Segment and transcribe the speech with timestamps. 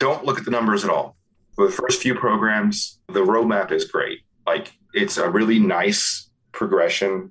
[0.00, 1.16] don't look at the numbers at all.
[1.54, 4.20] For the first few programs, the roadmap is great.
[4.46, 7.30] Like it's a really nice progression,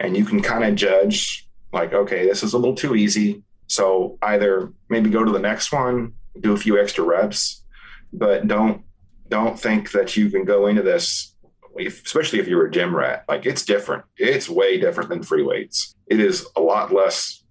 [0.00, 3.44] and you can kind of judge, like, okay, this is a little too easy.
[3.68, 7.64] So either maybe go to the next one, do a few extra reps,
[8.12, 8.82] but don't
[9.28, 11.34] don't think that you can go into this
[11.78, 15.94] especially if you're a gym rat like it's different it's way different than free weights
[16.06, 17.44] it is a lot less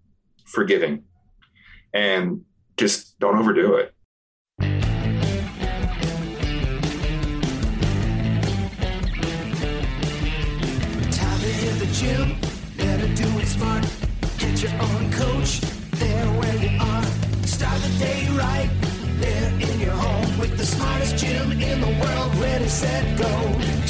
[0.45, 1.03] forgiving
[1.93, 2.41] and
[2.77, 3.94] just don't overdo it
[12.05, 12.35] gym,
[12.77, 13.83] better do it smart.
[14.37, 15.51] Get your own coach,
[16.01, 17.05] there where you are.
[17.55, 18.69] Start the day right,
[19.23, 22.31] there in your home with the smartest gym in the world.
[22.35, 23.31] Ready, set, go.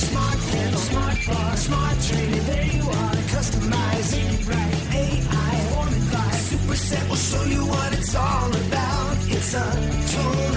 [0.10, 2.46] Smart pedal, smart bar, smart training.
[2.52, 4.74] There you are, customizing it right.
[5.04, 9.18] AI fortified, superset will show you what it's all about.
[9.36, 9.68] It's a
[10.14, 10.55] total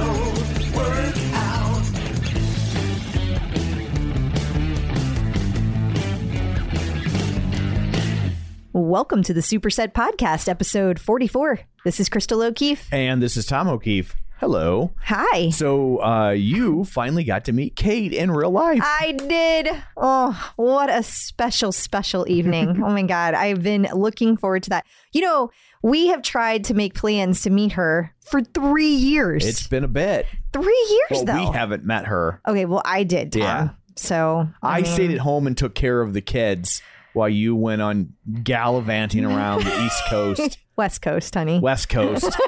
[8.88, 11.60] Welcome to the Superset Podcast, episode 44.
[11.84, 12.88] This is Crystal O'Keefe.
[12.90, 14.16] And this is Tom O'Keefe.
[14.40, 14.94] Hello.
[15.02, 15.50] Hi.
[15.50, 18.80] So uh, you finally got to meet Kate in real life.
[18.82, 19.68] I did.
[19.94, 22.82] Oh, what a special, special evening.
[22.82, 23.34] oh my God.
[23.34, 24.86] I've been looking forward to that.
[25.12, 25.50] You know,
[25.82, 29.44] we have tried to make plans to meet her for three years.
[29.44, 30.24] it's been a bit.
[30.54, 31.50] three years, Well, though.
[31.50, 32.40] we haven't met her.
[32.48, 33.42] okay, well, I did, Tom.
[33.42, 33.68] Yeah.
[33.96, 36.80] So I, mean, stayed at home and took care of the kids
[37.14, 41.58] while you went on gallivanting around the East Coast, West Coast, honey.
[41.60, 42.36] West Coast.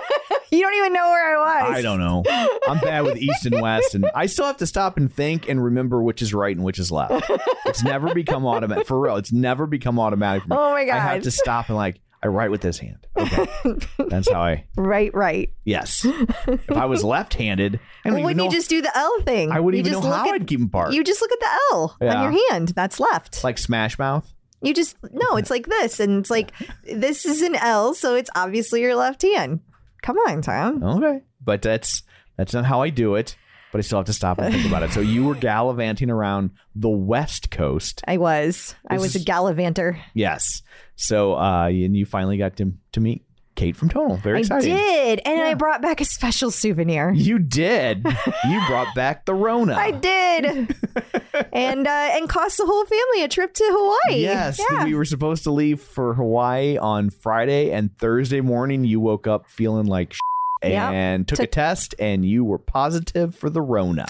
[0.53, 1.79] You don't even know where I was.
[1.79, 2.25] I don't know.
[2.67, 5.63] I'm bad with East and West, and I still have to stop and think and
[5.63, 7.25] remember which is right and which is left.
[7.67, 9.15] It's never become automatic for real.
[9.15, 10.57] It's never become automatic for me.
[10.59, 10.97] Oh my god!
[10.97, 13.07] I have to stop and like I write with this hand.
[13.17, 13.47] Okay,
[14.09, 14.65] that's how I.
[14.77, 15.51] Right, right.
[15.65, 16.05] Yes.
[16.05, 18.45] If I was left-handed, I don't Well, even when know.
[18.47, 20.43] you just do the L thing, I wouldn't you even know just how look I'd
[20.43, 20.93] at, keep them apart.
[20.95, 22.23] You just look at the L Yeah.
[22.25, 22.71] on your hand.
[22.71, 23.45] That's left.
[23.45, 24.35] like Smash Mouth.
[24.63, 26.53] You just no, it's like this, and it's like
[26.85, 29.61] this is an L, so it's obviously your left hand.
[30.03, 30.83] Come on, Tom.
[30.83, 32.03] Okay, but that's
[32.37, 33.37] that's not how I do it.
[33.73, 34.91] But I still have to stop and think about it.
[34.91, 40.01] So you were gallivanting around the West Coast, I was, I was a gallivanter.
[40.13, 40.63] yes.
[40.97, 43.25] So uh, and you finally got to to meet
[43.55, 44.17] Kate from Tonal.
[44.17, 44.73] Very excited.
[44.73, 45.07] I exciting.
[45.07, 47.13] did, and I brought back a special souvenir.
[47.13, 48.05] You did.
[48.49, 49.75] you brought back the Rona.
[49.79, 50.75] I did,
[51.53, 54.21] and uh, and cost the whole family a trip to Hawaii.
[54.23, 54.85] Yes, yeah.
[54.85, 59.49] we were supposed to leave for Hawaii on Friday, and Thursday morning you woke up
[59.49, 60.21] feeling like shit
[60.63, 60.93] Yep.
[60.93, 64.07] and took, Took- a test, and you were positive for the Rona.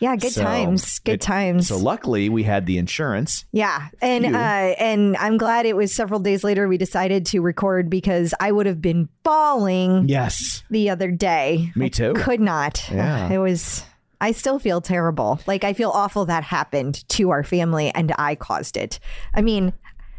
[0.00, 1.68] yeah, good So times, good it- times.
[1.68, 3.46] So luckily we had the insurance.
[3.52, 7.88] Yeah, and uh, and I'm glad it was several days later we decided to record
[7.88, 11.70] because I would have been bawling Yes, the other day.
[11.74, 12.12] Me I too.
[12.12, 12.86] Could not.
[12.92, 13.32] Yeah.
[13.32, 13.82] It was.
[14.20, 15.40] I still feel terrible.
[15.46, 18.98] Like I feel awful that happened to our family and I caused it.
[19.34, 19.72] I mean,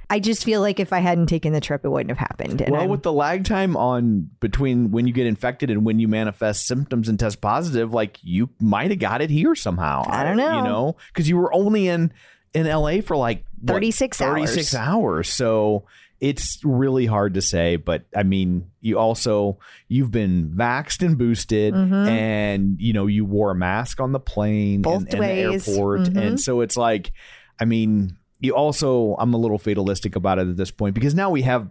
[0.09, 2.61] I just feel like if I hadn't taken the trip, it wouldn't have happened.
[2.61, 5.97] And well, I'm- with the lag time on between when you get infected and when
[5.99, 10.03] you manifest symptoms and test positive, like you might have got it here somehow.
[10.07, 10.57] I don't know.
[10.57, 12.11] You know, because you were only in
[12.53, 14.49] in LA for like what, 36 hours.
[14.51, 15.29] 36 hours.
[15.29, 15.85] So
[16.29, 21.73] it's really hard to say, but I mean, you also you've been vaxxed and boosted,
[21.75, 24.81] and you know you wore a mask on the plane Mm-hmm.
[24.81, 25.65] Both and, and ways.
[25.65, 26.17] the airport, Mhm.
[26.17, 27.11] and so it's like,
[27.59, 31.29] I mean, you also I'm a little fatalistic about it at this point because now
[31.29, 31.69] we have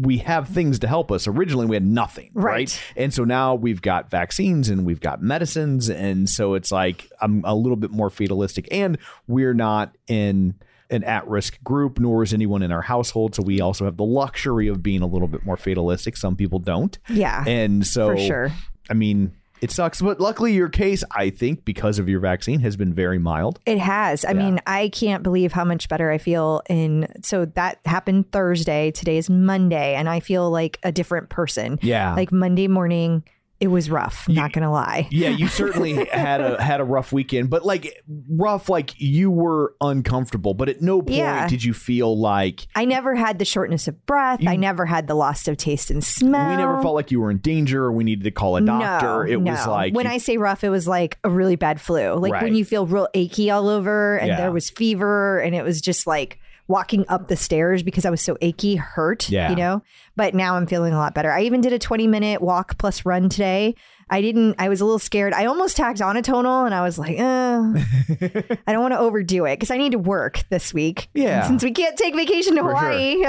[0.00, 1.26] we have things to help us.
[1.26, 2.44] Originally, we had nothing, Right.
[2.52, 2.82] right?
[2.96, 7.42] And so now we've got vaccines and we've got medicines, and so it's like I'm
[7.44, 10.54] a little bit more fatalistic, and we're not in
[10.90, 13.34] an at-risk group, nor is anyone in our household.
[13.34, 16.16] So we also have the luxury of being a little bit more fatalistic.
[16.16, 18.52] Some people don't, yeah, and so for sure.
[18.90, 22.76] I mean, it sucks, but luckily your case, I think, because of your vaccine, has
[22.76, 23.60] been very mild.
[23.64, 24.22] It has.
[24.24, 24.34] I Yeah.
[24.34, 28.90] mean, I can't believe how much better I feel in so that happened Thursday.
[28.90, 31.78] Today is Monday and I feel like a different person.
[31.80, 32.14] Yeah.
[32.14, 33.22] Like Monday morning,
[33.64, 35.08] it was rough, not gonna lie.
[35.10, 39.74] Yeah, you certainly had a had a rough weekend, but like rough, like you were
[39.80, 40.52] uncomfortable.
[40.54, 41.48] But at no point Yeah.
[41.48, 44.46] did you feel like I never had the shortness of breath.
[44.46, 46.50] I never had the loss of taste and smell.
[46.50, 49.24] we never felt like you were in danger or we needed to call a doctor.
[49.26, 51.80] No, it was like when you- I say rough, it was like a really bad
[51.80, 52.14] flu.
[52.14, 54.36] Like when you feel real achy all over, and Yeah.
[54.36, 58.22] there was fever, and it was just like walking up the stairs because I was
[58.22, 59.28] so achy hurt.
[59.28, 59.50] Yeah.
[59.50, 59.82] you know.
[60.16, 61.30] But now I'm feeling a lot better.
[61.30, 63.74] I even did a 20 minute walk plus run today.
[64.10, 64.56] I didn't.
[64.58, 65.32] I was a little scared.
[65.32, 67.22] I almost tacked on a tonal, and I was like, eh,
[68.66, 71.08] I don't want to overdo it because I need to work this week.
[71.14, 71.46] Yeah.
[71.48, 72.78] since we can't take vacation to For sure.
[72.78, 73.24] Hawaii.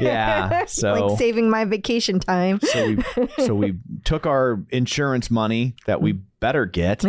[0.00, 2.60] Yeah, so- like saving my vacation time.
[2.62, 3.04] so we
[3.44, 3.74] so we
[4.04, 7.04] took our insurance money that we better get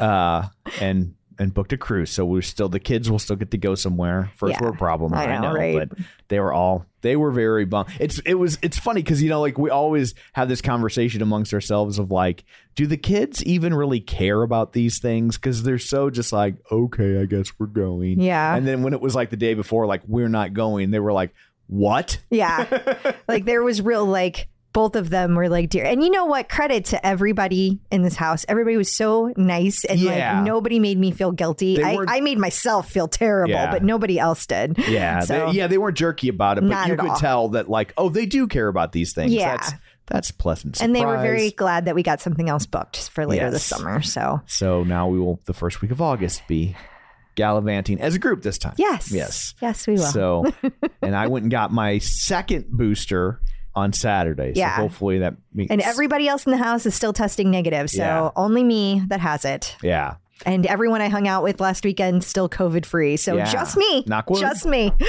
[0.00, 0.42] uh
[0.80, 2.10] and and booked a cruise.
[2.10, 4.30] So we're still the kids will still get to go somewhere.
[4.36, 5.88] First Yeah, world problem I know, right?
[5.88, 5.98] but
[6.28, 7.90] they were all they were very bummed.
[8.00, 11.54] It's it was it's funny because you know like we always have this conversation amongst
[11.54, 12.44] ourselves of like
[12.74, 15.36] do the kids even really care about these things?
[15.36, 18.20] Because they're so just like okay i guess we're going.
[18.20, 18.54] Yeah.
[18.56, 21.12] and then when it was like the day before like we're not going they were
[21.12, 21.32] like
[21.68, 22.18] what?
[22.30, 23.14] Yeah.
[23.28, 25.84] like there was real like both of them were like dear.
[25.84, 26.48] And you know what?
[26.48, 28.44] Credit to everybody in this house.
[28.48, 30.36] Everybody was so nice and Yeah.
[30.36, 31.82] like nobody made me feel guilty.
[31.82, 33.72] I, I made myself feel terrible, Yeah.
[33.72, 34.78] but nobody else did.
[34.88, 37.16] Yeah, So- they, yeah, they weren't jerky about it, but you could all.
[37.16, 39.32] tell that like, oh, they do care about these things.
[39.32, 39.56] Yeah.
[39.56, 39.72] that's
[40.06, 40.76] that's pleasant.
[40.76, 40.86] Surprise.
[40.86, 44.00] And they were very glad that we got something else booked for later this summer.
[44.00, 46.76] So So now we will the first week of August be
[47.34, 48.74] gallivanting as a group this time.
[48.78, 49.10] yes.
[49.12, 49.54] Yes.
[49.60, 50.02] Yes, we will.
[50.02, 50.44] So,
[51.02, 53.40] and I went and got my second booster
[53.78, 54.52] on Saturday.
[54.54, 54.76] Yeah.
[54.76, 57.88] So hopefully that means and everybody else in the house is still testing negative.
[57.90, 58.30] So Yeah.
[58.36, 59.76] only me that has it.
[59.82, 60.14] yeah.
[60.46, 63.16] And everyone I hung out with last weekend still COVID free.
[63.16, 63.50] So Yeah.
[63.50, 64.04] just me.
[64.06, 64.40] Knock wood.
[64.40, 64.92] Just me.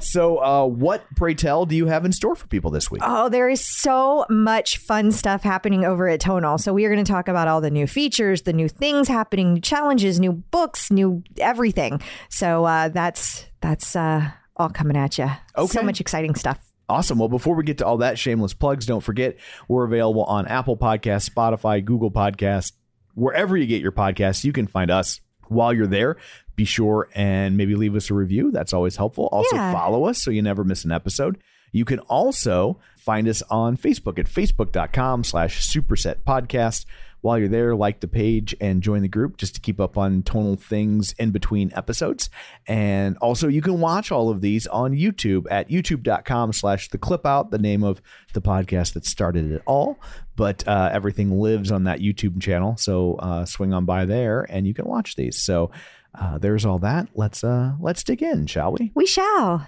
[0.00, 3.02] So, uh, what pray tell do you have in store for people this week?
[3.04, 6.58] Oh, there is so much fun stuff happening over at Tonal.
[6.58, 9.54] So we are going to talk about all the new features, the new things happening,
[9.54, 12.00] new challenges, new books, new everything.
[12.30, 15.30] So uh, that's that's uh, all coming at you.
[15.56, 15.66] Okay.
[15.72, 16.58] So much exciting stuff.
[16.88, 17.18] Awesome.
[17.18, 19.36] Well, before we get to all that shameless plugs, don't forget
[19.68, 22.72] we're available on Apple Podcasts, Spotify, Google Podcasts,
[23.14, 24.44] wherever you get your podcasts.
[24.44, 25.20] You can find us.
[25.48, 26.16] While you're there,
[26.56, 28.50] be sure and maybe leave us a review.
[28.50, 29.28] That's always helpful.
[29.30, 29.72] Also, Yeah.
[29.72, 31.36] follow us so you never miss an episode.
[31.70, 36.86] You can also find us on Facebook at facebook.com slash superset podcast.
[37.24, 40.22] While you're there, like the page and join the group just to keep up on
[40.24, 42.28] tonal things in between episodes.
[42.66, 47.24] And also, you can watch all of these on YouTube at youtube.com slash the clip
[47.24, 48.02] out, the name of
[48.34, 49.98] the podcast that started it all.
[50.36, 52.76] But uh, everything lives on that YouTube channel.
[52.76, 55.42] So uh, swing on by there and you can watch these.
[55.42, 55.70] So
[56.14, 57.08] uh, there's all that.
[57.14, 58.92] Let's uh, let's dig in, shall we?
[58.94, 59.66] We shall.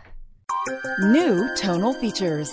[1.00, 2.52] New tonal features.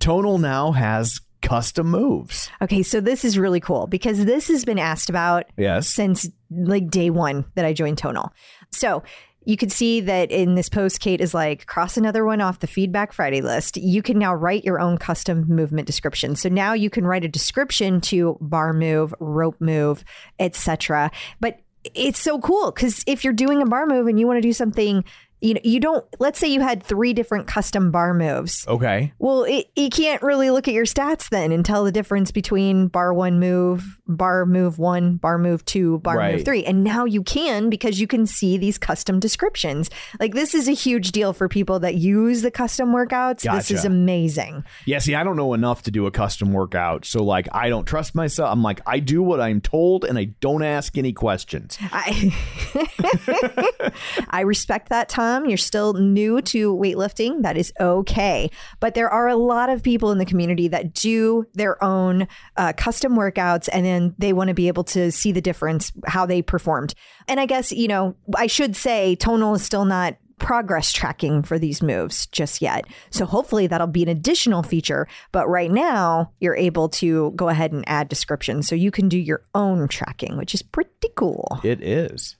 [0.00, 2.50] Tonal now has custom moves.
[2.62, 5.88] Okay, so this is really cool because this has been asked about Yes.
[5.88, 8.32] since like day one that I joined Tonal.
[8.72, 9.02] So
[9.44, 12.66] you could see that in this post, Kate is like, cross another one off the
[12.66, 13.78] Feedback Friday list.
[13.78, 16.36] You can now write your own custom movement description.
[16.36, 20.04] So now you can write a description to bar move, rope move,
[20.38, 21.10] etc.
[21.40, 21.60] But
[21.94, 24.52] it's so cool because if you're doing a bar move and you want to do
[24.52, 25.02] something,
[25.40, 26.04] you know, you don't.
[26.18, 28.66] Let's say you had three different custom bar moves.
[28.66, 29.12] Okay.
[29.18, 32.88] Well, it, you can't really look at your stats then and tell the difference between
[32.88, 36.34] bar one move, bar move one, bar move two, bar Right.
[36.36, 36.64] move three.
[36.64, 39.90] And now you can because you can see these custom descriptions.
[40.18, 43.42] Like this is a huge deal for people that use the custom workouts.
[43.42, 44.64] This is amazing.
[44.86, 47.04] Yeah, see, I don't know enough to do a custom workout.
[47.04, 48.50] So, like, I don't trust myself.
[48.50, 51.78] I'm like, I do what I'm told and I don't ask any questions.
[51.92, 52.32] I
[54.30, 55.46] I respect that, Tom.
[55.46, 57.42] You're still new to weightlifting.
[57.42, 58.50] That is okay.
[58.80, 62.72] But there are a lot of people in the community that do their own uh,
[62.76, 66.42] custom workouts and then they want to be able to see the difference, how they
[66.42, 66.94] performed.
[67.26, 71.58] And I guess, you know, I should say tonal is still not progress tracking for
[71.58, 72.84] these moves just yet.
[73.10, 75.08] So hopefully that'll be an additional feature.
[75.32, 79.18] But right now, you're able to go ahead and add descriptions so you can do
[79.18, 81.58] your own tracking, which is pretty cool.
[81.64, 82.36] It is.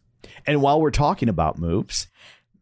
[0.47, 2.07] And while we're talking about moves,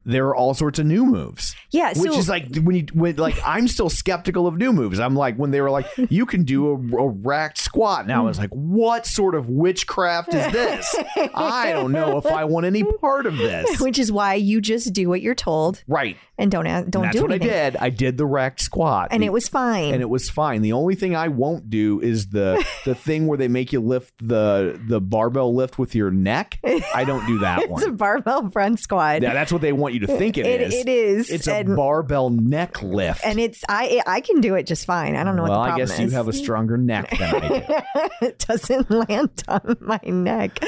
[0.08, 1.54] there are all sorts of new moves.
[1.72, 5.00] Yeah, which is like when you when like I'm still skeptical of new moves.
[5.00, 8.06] I'm like when they were like you can do a, a racked squat.
[8.06, 10.94] Now it's like what sort of witchcraft is this?
[11.34, 13.80] I don't know if I want any part of this.
[13.86, 16.16] which is why you just do what you're told Right.
[16.38, 17.50] and don't don't And that's do what anything.
[17.50, 17.76] I did.
[17.76, 19.08] I did the racked squat.
[19.10, 19.92] And The- it was fine.
[19.92, 20.62] and it was fine.
[20.62, 24.14] The only thing I won't do is the the thing where they make you lift
[24.26, 26.58] the the barbell lift with your neck.
[26.94, 29.22] I don't do that it's a barbell front squat.
[29.22, 30.74] Yeah, that's what they want you to think it It- is.
[30.74, 33.20] it is, It's a and- barbell neck lift.
[33.24, 35.16] and it's I I can do it just fine.
[35.16, 36.00] I don't know well, what the I guess is.
[36.00, 37.64] you have a stronger neck than I do.
[38.26, 40.58] it doesn't land on my neck.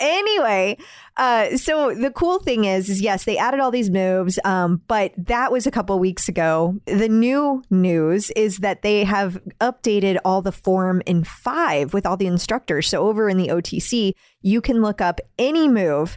[0.00, 0.76] Anyway,
[1.16, 5.12] uh, so the cool thing is, is yes, they added all these moves, um, but
[5.16, 6.76] that was a couple weeks ago.
[6.86, 12.16] The new news is that they have updated all the form in five with all
[12.16, 12.88] the instructors.
[12.88, 16.16] So over in the OTC, you can look up any move.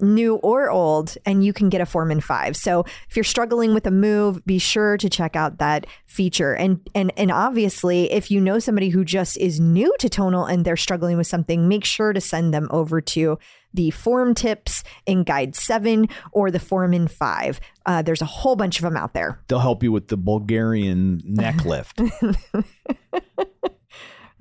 [0.00, 2.56] New or old, and you can get a form in five.
[2.56, 6.54] So if you're struggling with a move, be sure to check out that feature.
[6.54, 10.64] And and and obviously, if you know somebody who just is new to tonal and
[10.64, 13.38] they're struggling with something, make sure to send them over to
[13.74, 17.60] the form tips in guide seven or the form in five.
[17.86, 19.40] Uh, there's a whole bunch of them out there.
[19.48, 22.00] They'll help you with the Bulgarian neck lift.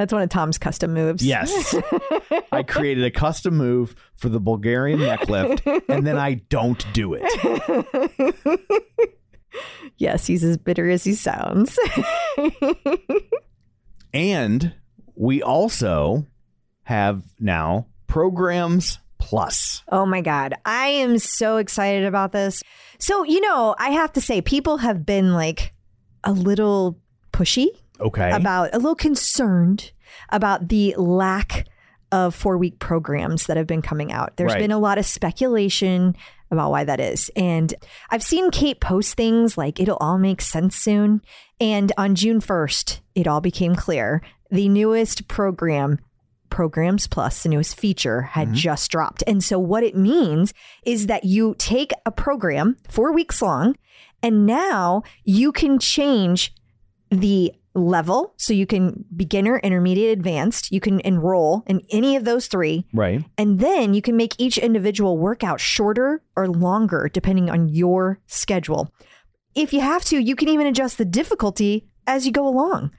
[0.01, 1.23] That's one of Tom's custom moves.
[1.23, 1.75] Yes.
[2.51, 7.13] I created a custom move for the Bulgarian neck lift, and then I don't do
[7.13, 8.65] it.
[9.97, 11.77] Yes, he's as bitter as he sounds.
[14.13, 14.73] And
[15.15, 16.25] we also
[16.83, 19.83] have now programs plus.
[19.89, 20.53] Oh my God.
[20.65, 22.61] I am so excited about this.
[22.99, 25.73] So, you know, I have to say, people have been like
[26.23, 26.99] a little
[27.31, 27.67] pushy
[28.01, 28.31] Okay.
[28.31, 29.91] about, a little concerned
[30.29, 31.67] about the lack
[32.11, 34.35] of four week programs that have been coming out.
[34.35, 34.59] There's Right.
[34.59, 36.15] been a lot of speculation
[36.51, 37.29] about why that is.
[37.35, 37.73] And
[38.09, 41.21] I've seen Kate post things like it'll all make sense soon.
[41.61, 44.21] And on June 1st, it all became clear.
[44.49, 45.99] The newest program,
[46.49, 48.55] Programs Plus, the newest feature, had mm-hmm.
[48.55, 49.23] just dropped.
[49.25, 50.53] And so what it means
[50.85, 53.77] is that you take a program four weeks long,
[54.21, 56.53] and now you can change
[57.09, 58.33] the level.
[58.37, 60.71] So you can beginner, intermediate, advanced.
[60.71, 62.85] You can enroll in any of those three.
[62.93, 63.23] right.
[63.37, 68.93] And then you can make each individual workout shorter or longer depending on your schedule.
[69.55, 72.91] If you have to, you can even adjust the difficulty as you go along.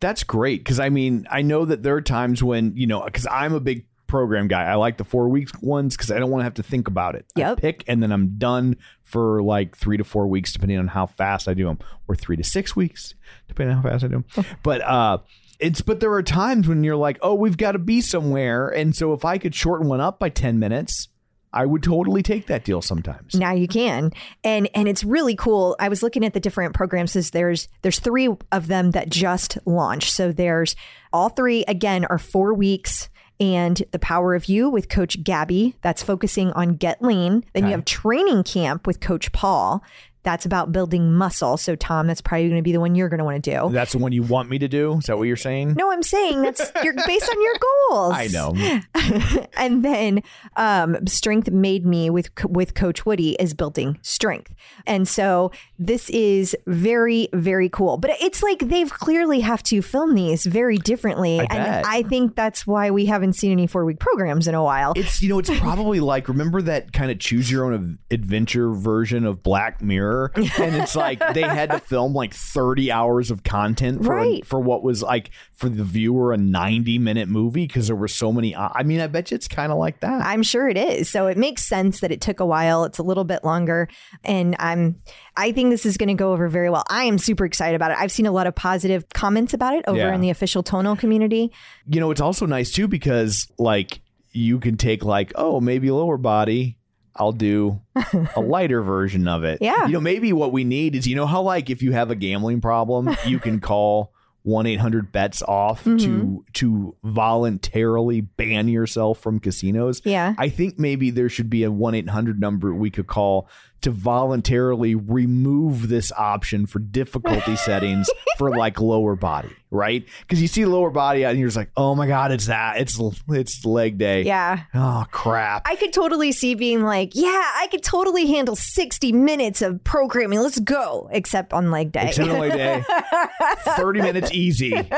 [0.00, 3.26] That's great because I mean I know that there are times when you know because
[3.30, 4.64] I'm a big program guy.
[4.64, 7.14] I like the four weeks ones because I don't want to have to think about
[7.14, 7.26] it.
[7.36, 11.06] I pick and then I'm done for like three to four weeks depending on how
[11.06, 13.14] fast I do them, or three to six weeks
[13.48, 14.44] depending on how fast I do them.
[14.62, 15.18] but uh,
[15.58, 18.94] it's but there are times when you're like, oh, we've got to be somewhere, and
[18.94, 21.08] so if I could shorten one up by ten minutes,
[21.52, 23.34] I would totally take that deal sometimes.
[23.34, 24.12] Now you can.
[24.44, 25.76] And and it's really cool.
[25.78, 29.58] I was looking at the different programs Says there's there's 3 of them that just
[29.66, 30.12] launched.
[30.12, 30.76] So there's
[31.12, 33.08] all three again are 4 weeks
[33.40, 37.44] and the power of you with coach Gabby that's focusing on get lean.
[37.54, 39.82] Then you have training camp with coach Paul.
[40.22, 41.56] That's about building muscle.
[41.56, 43.70] So Tom, that's probably going to be the one you're going to want to do.
[43.72, 44.98] That's the one you want me to do.
[44.98, 45.74] Is that what you're saying?
[45.74, 47.54] No, I'm saying that's you're based on your
[47.90, 48.14] goals.
[48.14, 49.46] I know.
[49.56, 50.22] and then
[50.56, 54.54] um, strength made me with with coach woody is building strength
[54.86, 60.14] and so this is very very cool but it's like they've clearly have to film
[60.14, 63.98] these very differently I and i think that's why we haven't seen any four week
[63.98, 67.50] programs in a while It's you know it's probably like remember that kind of choose
[67.50, 72.34] your own adventure version of Black Mirror, and it's like they had to film like
[72.34, 74.44] thirty hours of content for Right.
[74.46, 78.32] for what was like for the viewer a ninety minute movie because there were so
[78.32, 78.54] many.
[78.56, 80.22] I mean, I bet you it's kind of like that.
[80.24, 81.08] I'm sure it is.
[81.08, 82.84] So it makes sense that it took a while.
[82.84, 83.88] It's a little bit longer
[84.24, 84.96] and I'm
[85.36, 86.84] I think this is going to go over very well.
[86.90, 87.98] I am super excited about it.
[87.98, 90.14] I've seen a lot of positive comments about it over Yeah.
[90.14, 91.52] in the official tonal community.
[91.86, 94.00] you know, it's also nice too because like
[94.32, 96.76] you can take like oh maybe lower body.
[97.16, 97.80] I'll do
[98.36, 99.58] a lighter version of it.
[99.60, 99.86] Yeah.
[99.86, 102.14] You know, maybe what we need is, you know, how like if you have a
[102.14, 104.12] gambling problem, you can call
[104.42, 105.98] one eight hundred bets off Mm-hmm.
[105.98, 110.00] to to voluntarily ban yourself from casinos.
[110.04, 110.34] Yeah.
[110.38, 113.48] I think maybe there should be a one eight hundred number we could call
[113.82, 120.04] to voluntarily remove this option for difficulty settings for like lower body, right?
[120.22, 122.78] Because you see the lower body and you're just like, oh my god, it's that,
[122.78, 124.22] it's it's leg day.
[124.22, 124.60] Yeah.
[124.74, 125.62] Oh crap.
[125.66, 130.40] I could totally see being like, yeah, I could totally handle 60 minutes of programming.
[130.40, 131.08] Let's go.
[131.12, 132.08] Except on leg day.
[132.08, 132.84] Except on leg day,
[133.76, 134.90] thirty minutes easy, and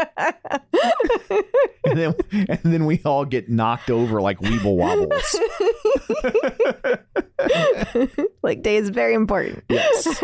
[1.85, 5.41] then and then we all get knocked over like weeble wobbles.
[8.43, 9.65] leg day is very important.
[9.69, 10.23] Yes.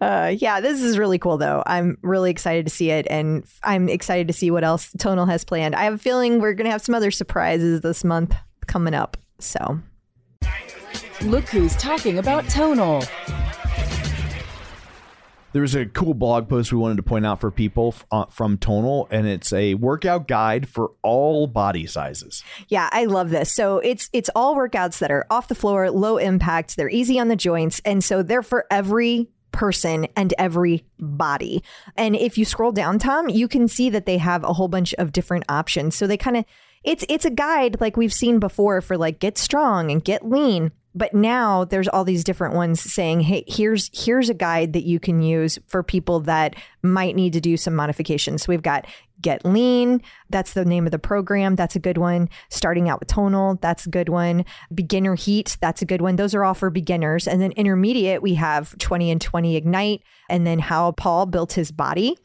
[0.00, 1.62] Uh, yeah, this is really cool though.
[1.66, 3.25] I'm really excited to see it and
[3.62, 5.74] I'm excited to see what else Tonal has planned.
[5.74, 8.34] I have a feeling we're going to have some other surprises this month
[8.66, 9.16] coming up.
[9.38, 9.80] So,
[11.22, 13.02] Look who's talking about tonal.
[15.52, 18.58] There's a cool blog post we wanted to point out for people f- uh, from
[18.58, 22.44] Tonal, and it's a workout guide for all body sizes.
[22.68, 23.50] Yeah, I love this.
[23.50, 27.28] So it's it's all workouts that are off the floor, low impact, they're easy on
[27.28, 31.64] the joints, and so they're for every person and every body.
[31.96, 34.94] And if you scroll down, Tom, you can see that they have a whole bunch
[34.94, 35.96] of different options.
[35.96, 36.44] So they kind of
[36.84, 40.70] it's it's a guide like we've seen before for like get strong and get lean.
[40.96, 44.98] But now there's all these different ones saying, "Hey, here's here's a guide that you
[44.98, 48.86] can use for people that might need to do some modifications." So we've got
[49.20, 51.56] Get Lean, that's the name of the program.
[51.56, 52.28] That's a good one.
[52.50, 54.44] Starting out with tonal, that's a good one.
[54.74, 56.16] Beginner Heat, that's a good one.
[56.16, 57.26] Those are all for beginners.
[57.26, 61.72] And then intermediate, we have 20 and 20 Ignite, and then how Paul built his
[61.72, 62.16] body.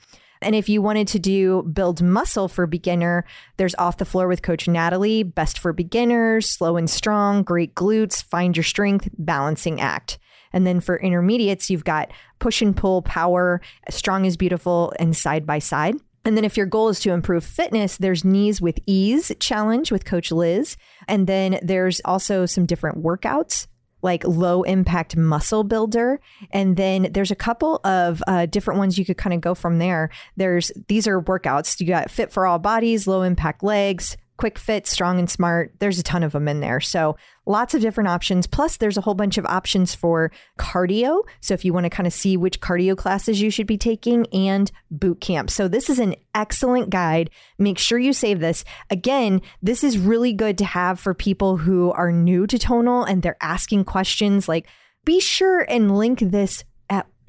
[0.42, 3.26] And if you wanted to do build muscle for beginner,
[3.58, 8.24] there's off the floor with Coach Natalie, best for beginners, slow and strong, great glutes,
[8.24, 10.18] find your strength, balancing act.
[10.52, 15.46] And then for intermediates, you've got push and pull, power, strong is beautiful, and side
[15.46, 15.96] by side.
[16.26, 20.06] And then if your goal is to improve fitness, there's knees with ease challenge with
[20.06, 20.78] Coach Liz.
[21.08, 23.68] And then there's also some different workouts
[24.02, 26.20] like low impact muscle builder.
[26.52, 29.80] And then there's a couple of uh, different ones you could kind of go from
[29.80, 30.10] there.
[30.38, 31.80] There's these are workouts.
[31.80, 35.72] You got fit for all bodies, low impact legs, quick fit, strong and smart.
[35.78, 36.80] There's a ton of them in there.
[36.80, 38.48] So lots of different options.
[38.48, 41.22] Plus, there's a whole bunch of options for cardio.
[41.42, 44.26] So if you want to kind of see which cardio classes you should be taking
[44.34, 45.52] and boot camp.
[45.52, 47.30] So this is an excellent guide.
[47.60, 48.66] Make sure you save this.
[48.90, 53.22] Again, this is really good to have for people who are new to tonal and
[53.22, 54.66] they're asking questions like,
[55.06, 56.64] be sure and link this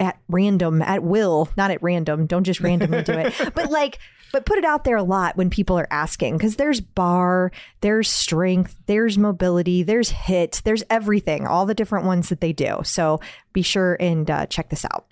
[0.03, 2.27] at, random, at will, not at random.
[2.27, 3.99] Don't just randomly do it, but like
[4.33, 8.09] but put it out there a lot when people are asking because there's bar, there's
[8.09, 12.79] strength, there's mobility, there's HIIT, there's everything, all the different ones that they do.
[12.83, 13.21] So
[13.53, 15.05] be sure and uh, check this out.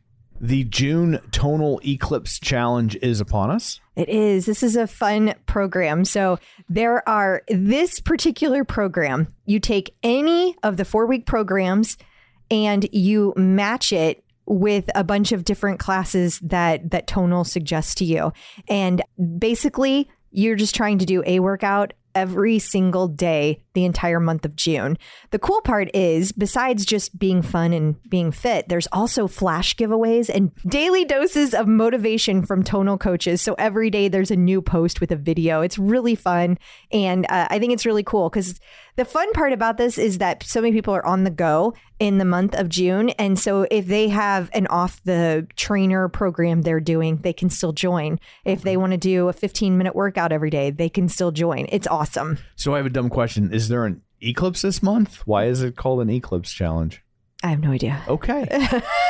[0.44, 3.80] The June Tonal Eclipse Challenge is upon us.
[3.96, 4.48] It is.
[4.48, 6.04] This is a fun program.
[6.04, 9.28] So there are this particular program.
[9.46, 11.96] You take any of the four week programs
[12.50, 18.06] and you match it with a bunch of different classes that that tonal suggests to
[18.06, 18.34] you.
[18.68, 19.02] And
[19.40, 24.56] basically you're just trying to do a workout every single day the entire month of
[24.56, 24.98] June.
[25.32, 30.30] The cool part is, besides just being fun and being fit, there's also flash giveaways
[30.30, 33.42] and daily doses of motivation from tonal coaches.
[33.42, 35.62] So every day there's a new post with a video.
[35.62, 36.58] It's really fun.
[36.92, 38.60] And uh, I think it's really cool because
[38.98, 42.18] the fun part about this is that so many people are on the go in
[42.18, 43.10] the month of June.
[43.12, 47.72] And so if they have an off the trainer program they're doing, they can still
[47.72, 48.20] join.
[48.44, 51.68] If they want to do a 15 minute workout every day, they can still join.
[51.70, 52.40] It's awesome.
[52.56, 53.54] So I have a dumb question.
[53.54, 55.22] Is there an eclipse this month?
[55.26, 57.04] Why is it called an eclipse challenge?
[57.44, 58.02] I have no idea.
[58.08, 58.48] Okay.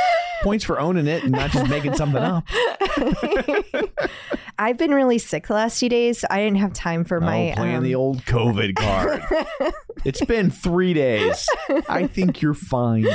[0.43, 2.45] Points for owning it and not just making something up.
[4.57, 7.55] I've been really sick the last few days, I didn't have time for my oh,
[7.55, 9.23] playing um, the old COVID card.
[10.05, 11.47] it's been three days.
[11.89, 13.05] I think you're fine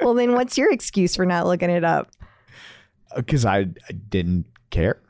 [0.00, 2.10] well, then what's your excuse for not looking it up?
[3.16, 5.00] because I, I didn't care.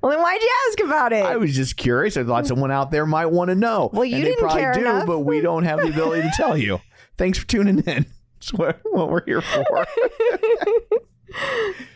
[0.00, 1.24] Well, then why'd you ask about it?
[1.24, 2.16] I was just curious.
[2.16, 3.90] I thought someone out there might want to know.
[3.92, 5.06] Well, you and didn't probably care do, enough.
[5.06, 6.80] but we don't have the ability to tell you.
[7.18, 8.06] Thanks for tuning in.
[8.34, 9.86] That's what, what we're here for.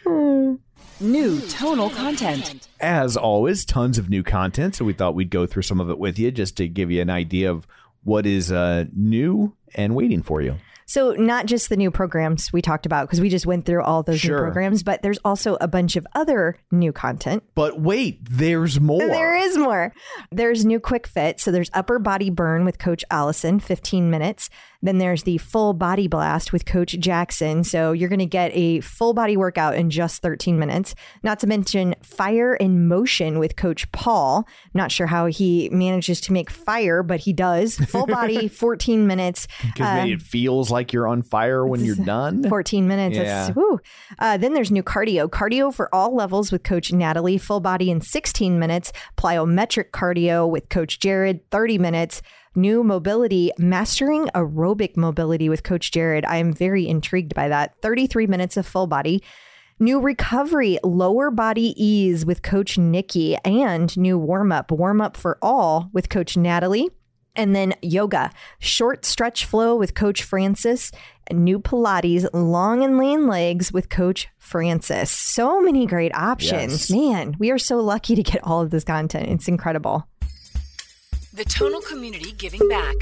[1.00, 2.68] New tonal content.
[2.80, 4.74] As always, tons of new content.
[4.76, 7.02] So we thought we'd go through some of it with you just to give you
[7.02, 7.66] an idea of
[8.04, 10.56] what is uh, new and waiting for you.
[10.88, 14.02] So, not just the new programs we talked about, because we just went through all
[14.04, 14.36] those Sure.
[14.36, 17.42] new programs, but there's also a bunch of other new content.
[17.56, 19.00] But wait, there's more.
[19.00, 19.92] There is more.
[20.30, 21.40] There's new quick fit.
[21.40, 24.48] So there's upper body burn with Coach Allison, 15 minutes.
[24.82, 27.64] Then there's the full body blast with Coach Jackson.
[27.64, 30.94] So you're going to get a full body workout in just 13 minutes.
[31.22, 34.46] Not to mention fire in motion with Coach Paul.
[34.74, 37.76] Not sure how he manages to make fire, but he does.
[37.76, 39.46] Full body, 14 minutes.
[39.62, 42.48] Because maybe it feels like you're on fire when you're done.
[42.48, 43.16] 14 minutes.
[43.16, 43.50] Yeah.
[44.18, 45.28] Uh, then there's new cardio.
[45.28, 47.38] Cardio for all levels with Coach Natalie.
[47.38, 48.92] Full body in 16 minutes.
[49.16, 52.22] Plyometric cardio with Coach Jared, 30 minutes.
[52.56, 56.24] New mobility, mastering aerobic mobility with Coach Jared.
[56.24, 57.74] I am very intrigued by that.
[57.82, 59.22] 33 minutes of full body.
[59.78, 65.36] New recovery, lower body ease with Coach Nikki, and new warm up, warm up for
[65.42, 66.88] all with Coach Natalie.
[67.34, 70.90] And then yoga, short stretch flow with Coach Francis,
[71.30, 75.10] new Pilates, long and lean legs with Coach Francis.
[75.10, 76.88] So many great options.
[76.88, 76.90] Yes.
[76.90, 79.28] Man, we are so lucky to get all of this content.
[79.28, 80.08] It's incredible.
[81.36, 82.94] The tonal community giving back.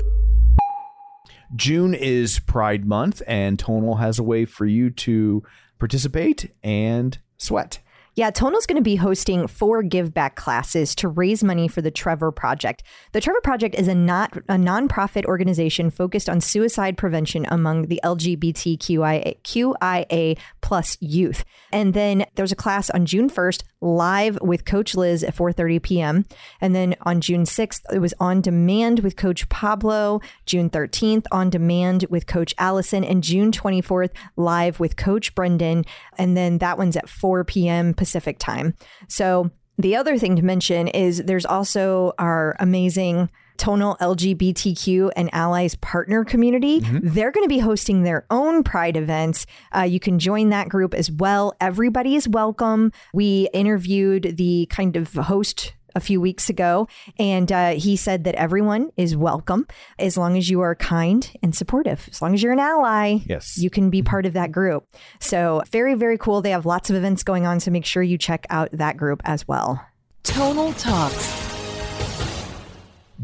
[1.54, 5.44] June is Pride Month, and Tonal has a way for you to
[5.78, 7.78] participate and sweat.
[8.16, 11.90] Yeah, Tonal's going to be hosting four give back classes to raise money for the
[11.90, 12.84] Trevor Project.
[13.10, 18.00] The Trevor Project is a not a nonprofit organization focused on suicide prevention among the
[18.04, 21.44] LGBTQIA QIA plus youth.
[21.72, 26.24] And then there's a class on June 1st, live with Coach Liz at 4:30 p.m.
[26.60, 30.20] And then on June 6th, it was on demand with Coach Pablo.
[30.46, 35.84] June 13th, on demand with Coach Allison, and June 24th, live with Coach Brendan.
[36.18, 37.94] And then that one's at 4 p.m.
[37.94, 38.74] Pacific time.
[39.08, 45.74] So the other thing to mention is there's also our amazing Tonal LGBTQ and Allies
[45.76, 46.80] partner community.
[46.80, 49.46] They're going to be hosting their own Pride events.
[49.74, 51.54] Uh, you can join that group as well.
[51.60, 52.92] Everybody is welcome.
[53.12, 56.88] We interviewed the kind of host a few weeks ago,
[57.20, 59.64] and uh, he said that everyone is welcome
[59.96, 62.08] as long as you are kind and supportive.
[62.10, 63.56] As long as you're an ally, Yes.
[63.58, 64.88] you can be part of that group.
[65.20, 66.42] So, very, very cool.
[66.42, 69.22] They have lots of events going on, so make sure you check out that group
[69.24, 69.86] as well.
[70.24, 71.43] Tonal Talks.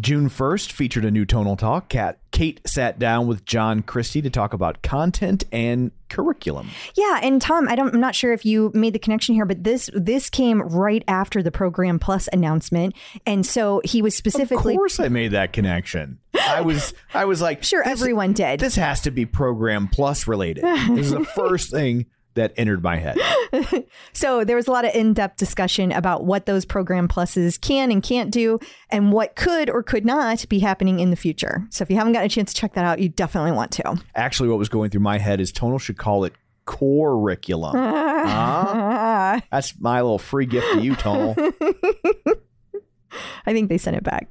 [0.00, 1.88] June 1st featured a new tonal talk.
[1.88, 6.70] Kat, Kate sat down with John Christie to talk about content and curriculum.
[6.94, 9.62] Yeah, and Tom, I don't, I'm not sure if you made the connection here, but
[9.62, 12.94] this this came right after the Program Plus announcement,
[13.26, 14.74] and so he was specifically.
[14.74, 16.18] Of course, I made that connection.
[16.34, 18.60] I was, I was like, Sure, everyone did.
[18.60, 20.64] This has to be program plus related.
[20.64, 23.18] This is the first thing that entered my head.
[24.12, 28.02] So there was a lot of in-depth discussion about what those program pluses can and
[28.02, 28.58] can't do
[28.90, 31.66] and what could or could not be happening in the future.
[31.70, 34.00] So if you haven't gotten a chance to check that out, you definitely want to.
[34.14, 36.34] Actually, what was going through my head is Tonal should call it
[36.64, 37.76] curriculum.
[38.20, 39.40] Huh?
[39.50, 41.34] That's my little free gift to you, Tonal.
[43.46, 44.28] I think they sent it back.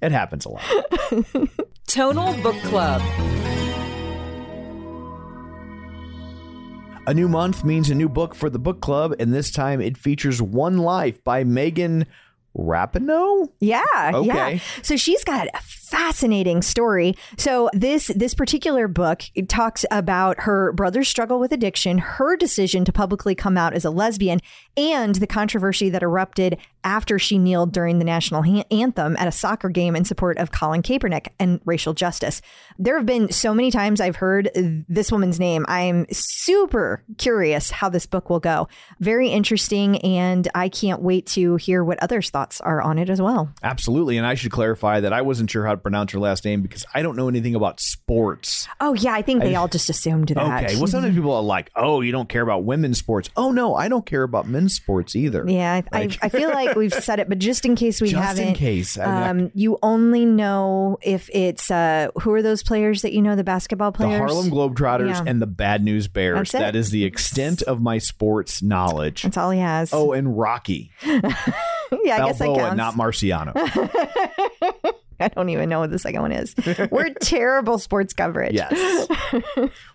[0.00, 1.48] It happens a lot.
[1.86, 3.02] Tonal Book Club.
[7.04, 9.96] A new month means a new book for the book club, and this time it
[9.96, 12.06] features One Life by Megan
[12.56, 13.48] Rapinoe.
[13.58, 14.14] Yeah, yeah.
[14.14, 14.60] Okay.
[14.82, 17.16] So she's got a fascinating story.
[17.36, 22.92] So this this particular book talks about her brother's struggle with addiction, her decision to
[22.92, 24.40] publicly come out as a lesbian,
[24.76, 29.32] and the controversy that erupted after she kneeled during the national ha- anthem at a
[29.32, 32.42] soccer game in support of Colin Kaepernick and racial justice.
[32.78, 34.50] There have been so many times I've heard
[34.88, 35.64] this woman's name.
[35.68, 38.68] I am super curious how this book will go.
[38.98, 43.22] Very interesting, and I can't wait to hear what others' thoughts are on it as
[43.22, 43.52] well.
[43.62, 44.16] Absolutely.
[44.16, 46.84] And I should clarify that I wasn't sure how to pronounce her last name because
[46.94, 48.66] I don't know anything about sports.
[48.80, 50.64] Oh yeah, I think they all just assumed that.
[50.64, 50.76] Okay.
[50.76, 53.30] Well, sometimes people are like, oh, you don't care about women's sports.
[53.36, 55.44] Oh, no, I don't care about men's sports either.
[55.48, 58.08] Yeah, I, Like- I, I feel like we've said it, but just in case we
[58.10, 58.98] Just haven't, in case.
[58.98, 63.12] I mean, I- um, you only know if it's uh, who are those players that
[63.12, 64.26] you know, the basketball players, the.
[64.26, 65.24] Harlem Globetrotters Yeah.
[65.26, 66.52] and the Bad News Bears.
[66.52, 69.22] That is the extent of my sports knowledge.
[69.22, 69.92] That's all he has.
[69.92, 70.90] Oh, and Rocky.
[71.04, 72.76] yeah, I guess that counts.
[72.76, 73.52] not Marciano.
[75.20, 76.52] I don't even know what the second one is.
[76.90, 78.54] We're terrible sports coverage.
[78.54, 79.06] Yes.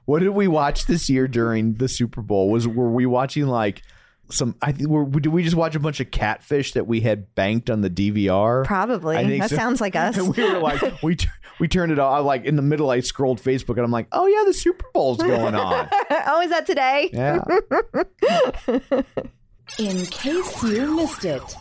[0.06, 2.50] what did we watch this year during the Super Bowl?
[2.50, 3.82] Was were we watching like
[4.30, 4.56] some?
[4.62, 7.70] I think were, did we just watch a bunch of catfish that we had banked
[7.70, 8.66] on the DVR?
[8.66, 9.40] Probably.
[9.40, 9.56] That so.
[9.56, 10.18] sounds like us.
[10.18, 11.28] And we were like, we t-
[11.60, 12.26] we turned it off.
[12.26, 15.18] Like in the middle, I scrolled Facebook and I'm like, oh yeah, the Super Bowl's
[15.18, 15.90] going on.
[16.28, 17.10] oh, is that today?
[17.14, 17.44] Yeah.
[19.80, 21.56] In case you missed it.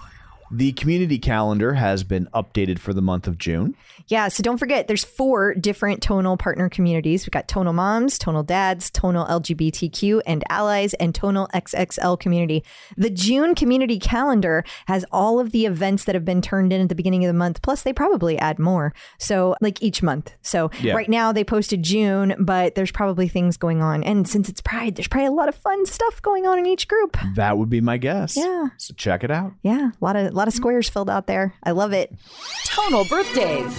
[0.51, 3.75] The community calendar has been updated for the month of June.
[4.09, 7.27] Yeah, so don't forget, there's four different tonal partner communities.
[7.27, 12.63] We've got tonal moms, tonal dads, tonal LGBTQ and allies, and tonal XXL community.
[12.97, 16.89] The June community calendar has all of the events that have been turned in at
[16.89, 18.93] the beginning of the month, plus they probably add more.
[19.19, 20.33] So, like each month.
[20.43, 20.95] So, Yeah.
[20.95, 24.05] right now they posted June, but there's probably things going on.
[24.05, 26.87] And since it's Pride, there's probably a lot of fun stuff going on in each
[26.87, 27.17] group.
[27.35, 28.37] That would be my guess.
[28.37, 28.69] Yeah.
[28.77, 29.53] So check it out.
[29.63, 31.55] Yeah, a lot of, a lot of squares filled out there.
[31.62, 32.12] I love it.
[32.66, 33.75] Tonal birthdays.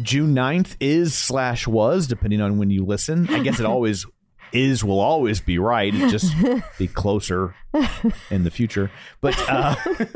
[0.00, 3.28] June 9th is slash was, depending on when you listen.
[3.28, 4.06] I guess it always
[4.52, 5.94] is will always be right.
[5.94, 6.34] It just
[6.78, 7.54] be closer
[8.30, 8.90] in the future.
[9.20, 9.74] But uh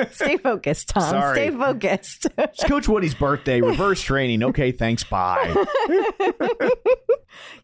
[0.10, 1.02] Stay focused, Tom.
[1.02, 1.34] Sorry.
[1.36, 2.26] Stay focused.
[2.38, 4.42] it's Coach Woody's birthday, reverse training.
[4.42, 5.04] Okay, thanks.
[5.04, 5.54] Bye.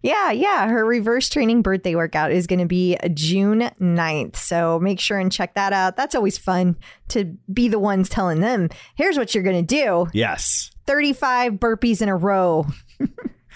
[0.00, 0.68] Yeah, yeah.
[0.68, 4.37] Her reverse training birthday workout is going to be June 9th.
[4.37, 5.96] So make sure and check that out.
[5.96, 6.76] That's always fun
[7.09, 10.70] to be the ones telling them, here's what you're going to do Yes.
[10.87, 12.66] 35 burpees in a row.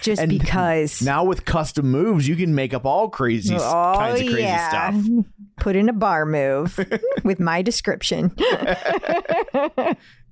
[0.02, 1.00] Just And because.
[1.00, 4.68] Now with custom moves, you can make up all crazy Oh, kinds of crazy yeah.
[4.68, 5.04] stuff.
[5.58, 6.78] Put in a bar move
[7.24, 8.34] with my description.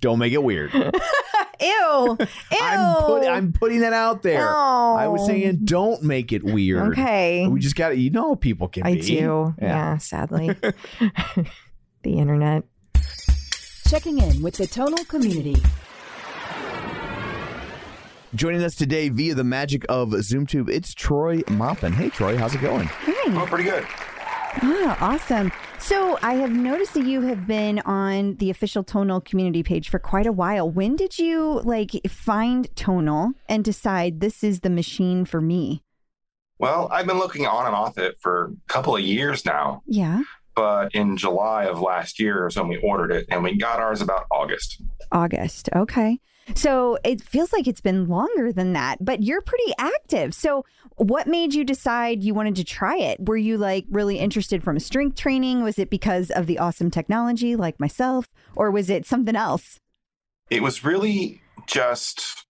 [0.01, 0.73] Don't make it weird.
[0.75, 0.81] Ew.
[1.61, 2.19] Ew.
[2.61, 4.49] I'm, put, I'm putting that out there.
[4.49, 5.27] I was Oh.
[5.27, 6.93] saying don't make it weird.
[6.93, 7.47] Okay.
[7.47, 9.01] We just got to, you know, people can I be.
[9.03, 9.55] do.
[9.61, 10.49] Yeah, sadly.
[12.03, 12.65] the internet.
[13.89, 15.57] Checking in with the tonal community.
[18.35, 21.93] Joining us today via the magic of ZoomTube, it's Troy Moppin.
[21.93, 22.89] Hey, Troy, how's it going?
[23.09, 23.85] Oh, pretty good.
[24.63, 25.51] Ah, awesome.
[25.81, 29.99] So I have noticed that you have been on the official Tonal community page for
[29.99, 30.69] quite a while.
[30.71, 35.83] When did you like find Tonal and decide this is the machine for me?
[36.59, 40.23] Well, I've been looking on and off it for a couple of years now, Yeah.
[40.55, 44.01] but in July of last year is when we ordered it, and we got ours
[44.03, 44.83] about August.
[45.11, 45.69] August.
[45.75, 46.21] Okay.
[46.55, 50.35] So it feels like it's been longer than that, but you're pretty active.
[50.35, 50.65] So
[50.97, 53.19] what made you decide you wanted to try it?
[53.27, 55.63] Were you like really interested from strength training?
[55.63, 59.81] Was it because of the awesome technology like myself, or was it something else?
[60.51, 62.47] It was really just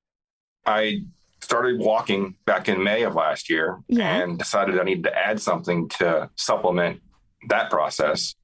[0.66, 1.00] I
[1.40, 4.22] started walking back in May of last year Yeah.
[4.22, 7.00] and decided I needed to add something to supplement
[7.48, 8.34] that process.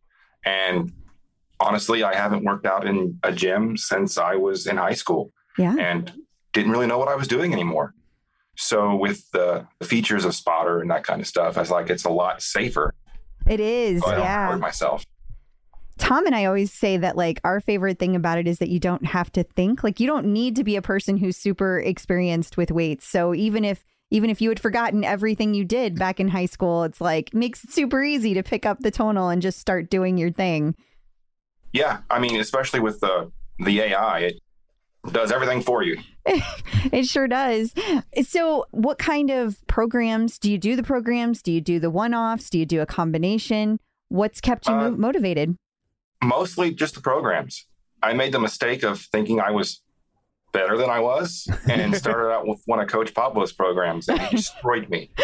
[0.45, 0.93] And
[1.61, 5.75] honestly, I haven't worked out in a gym since I was in high school Yeah.
[5.79, 6.13] and
[6.53, 7.95] didn't really know what I was doing anymore.
[8.57, 12.05] So with the features of spotter and that kind of stuff, I was like, it's
[12.05, 12.95] a lot safer.
[13.47, 14.03] It is.
[14.03, 14.51] So yeah.
[14.51, 15.05] hurt myself.
[15.99, 18.79] Tom and I always say that like our favorite thing about it is that you
[18.79, 19.83] don't have to think.
[19.83, 23.07] Like you don't need to be a person who's super experienced with weights.
[23.07, 26.85] So even if even if you had forgotten everything you did back in high school,
[26.85, 30.19] it's like makes it super easy to pick up the tonal and just start doing
[30.19, 30.77] your thing.
[31.73, 32.01] Yeah.
[32.11, 34.41] I mean, especially with the the AI, it
[35.13, 35.99] does everything for you.
[36.93, 37.75] It sure does.
[38.29, 41.43] So what kind of programs do you do the programs?
[41.43, 42.49] Do you do the one-offs?
[42.51, 43.81] Do you do a combination?
[44.09, 45.57] What's kept you Uh, mo- motivated?
[46.23, 47.67] mostly just the programs.
[48.03, 49.83] I made the mistake of thinking I was
[50.53, 54.37] better than I was and started out with one of Coach Pablo's programs and he
[54.37, 55.11] destroyed me.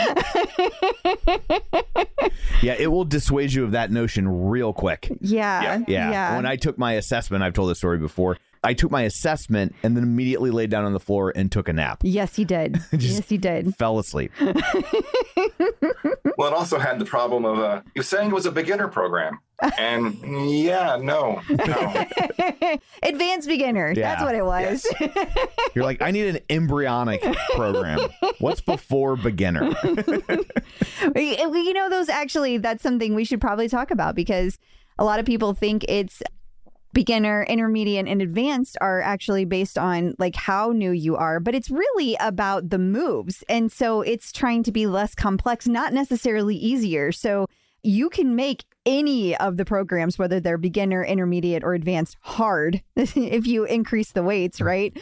[2.62, 5.10] Yeah, it will dissuade you of that notion real quick.
[5.20, 5.80] Yeah.
[5.88, 6.36] Yeah.
[6.36, 8.36] When I took my assessment, I've told this story before.
[8.64, 11.72] I took my assessment and then immediately laid down on the floor and took a
[11.72, 11.98] nap.
[12.02, 12.74] yes, he did.
[12.92, 13.74] Just- yes, he did.
[13.76, 14.30] Fell asleep.
[16.38, 18.88] Well, it also had the problem of uh, he was saying it was a beginner
[18.88, 19.38] program.
[19.78, 20.16] And
[20.50, 22.06] yeah, no, no.
[23.02, 23.94] Advanced beginner.
[23.94, 24.86] That's what it was.
[25.74, 27.22] You're like, I need an embryonic
[27.54, 28.00] program.
[28.40, 29.72] What's before beginner?
[31.14, 34.58] you know, those actually, that's something we should probably talk about because
[34.98, 36.22] a lot of people think it's
[36.92, 41.70] beginner, intermediate, and advanced are actually based on like how new you are, but it's
[41.70, 43.42] really about the moves.
[43.48, 47.12] And so it's trying to be less complex, not necessarily easier.
[47.12, 47.46] So
[47.82, 53.46] you can make any of the programs, whether they're beginner, intermediate, or advanced, hard if
[53.46, 54.92] you increase the weights, right?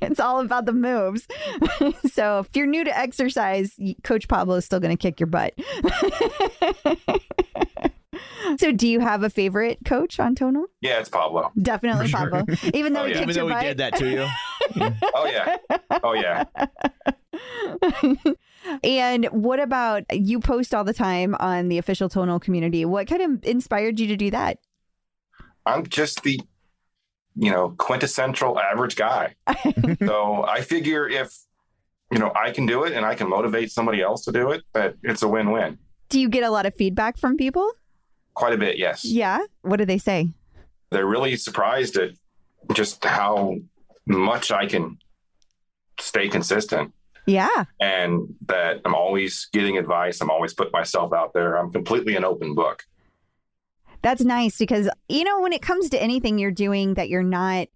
[0.00, 1.26] it's all about the moves.
[2.10, 5.54] so if you're new to exercise, Coach Pablo is still going to kick your butt.
[8.58, 10.66] so do you have a favorite coach on Tonal?
[10.80, 11.50] Yeah, it's Pablo.
[11.60, 12.44] Definitely Pablo.
[12.74, 13.18] Even though Oh, he yeah.
[13.24, 13.62] kicks Even though he butt.
[13.64, 14.26] did that to you.
[15.14, 15.56] Oh yeah.
[16.02, 16.44] Oh yeah.
[18.84, 22.84] and what about you post all the time on the official Tonal community?
[22.84, 24.58] What kind of inspired you to do that?
[25.66, 26.40] I'm just the
[27.34, 29.34] you know, quintessential average guy.
[30.04, 31.32] so I figure if
[32.10, 34.62] you know I can do it and I can motivate somebody else to do it,
[34.74, 35.78] that it's a win-win.
[36.10, 37.70] Do you get a lot of feedback from people?
[38.34, 39.04] Quite a bit, yes.
[39.04, 39.38] Yeah.
[39.62, 40.28] What do they say?
[40.90, 42.10] they're really surprised at
[42.74, 43.56] just how
[44.06, 44.98] much I can
[45.98, 46.92] stay consistent
[47.26, 47.64] Yeah.
[47.80, 50.20] and that I'm always getting advice.
[50.20, 51.56] I'm always putting myself out there.
[51.56, 52.82] I'm completely an open book.
[54.02, 57.68] That's nice because, you know, when it comes to anything you're doing that you're not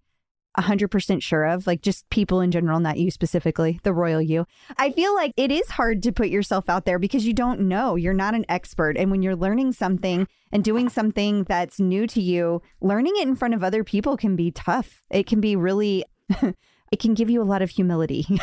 [0.57, 4.45] 100% sure of, like just people in general, not you specifically, the royal you,
[4.77, 7.95] I feel like it is hard to put yourself out there because you don't know.
[7.95, 8.97] You're not an expert.
[8.97, 13.35] And when you're learning something and doing something that's new to you, learning it in
[13.35, 15.01] front of other people can be tough.
[15.09, 16.03] It can be really.
[16.89, 18.25] It can give you a lot of humility.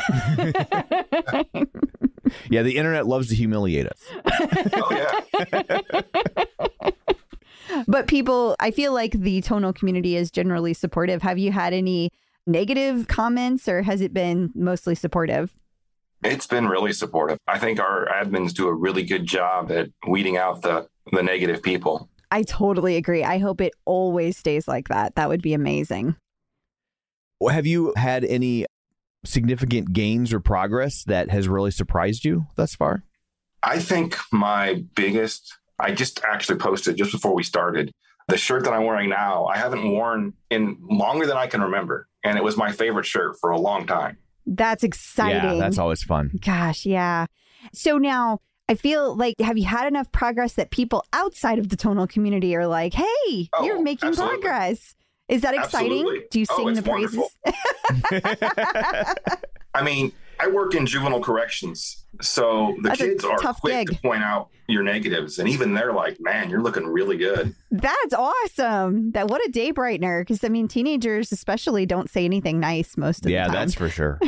[2.49, 4.01] Yeah, the internet loves to humiliate us.
[4.77, 6.41] Oh, yeah.
[7.95, 11.21] But people, I feel like the tonal community is generally supportive.
[11.21, 12.09] Have you had any
[12.45, 15.55] negative comments or has it been mostly supportive?
[16.21, 17.37] it's been really supportive.
[17.47, 21.63] I think our admins do a really good job at weeding out the, the negative
[21.63, 22.09] people.
[22.29, 23.23] I totally agree.
[23.23, 25.15] I hope it always stays like that.
[25.15, 26.17] That would be amazing.
[27.49, 28.65] Have you had any
[29.23, 33.05] significant gains or progress that has really surprised you thus far?
[33.63, 37.91] I think my biggest, I just actually posted just before we started
[38.27, 39.45] the shirt that I'm wearing now.
[39.45, 42.07] I haven't worn in longer than I can remember.
[42.23, 44.17] And it was my favorite shirt for a long time.
[44.47, 45.41] That's exciting.
[45.41, 46.31] Yeah, that's always fun.
[46.43, 47.25] Gosh, yeah.
[47.73, 51.75] So now I feel like have you had enough progress that people outside of the
[51.75, 54.37] tonal community are like, "Hey, Oh, you're making absolutely.
[54.39, 54.95] progress."
[55.27, 55.99] Is that exciting?
[56.01, 56.21] Absolutely.
[56.31, 57.37] Do you Oh, sing it's the praises?
[59.73, 60.11] I mean,
[60.45, 63.95] I I work in juvenile corrections, so the That's kids are tough quick gig.
[63.95, 68.13] to point out your negatives, and even they're like, "Man, you're looking really good." That's
[68.13, 69.11] awesome.
[69.11, 70.21] That what a day brightener.
[70.21, 73.55] Because I mean, teenagers especially don't say anything nice most of Yeah, the time.
[73.55, 74.19] Yeah, that's for sure.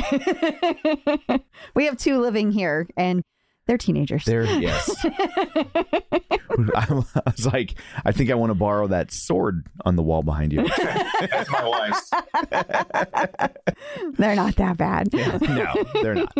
[1.74, 3.22] we have two living here, and
[3.68, 4.24] they're teenagers.
[4.24, 4.90] There, yes.
[6.74, 10.52] I was like, I think I want to borrow that sword on the wall behind
[10.52, 10.66] you.
[10.78, 12.10] That's my wife's.
[14.18, 15.12] They're not that bad.
[15.12, 16.32] no, they're not.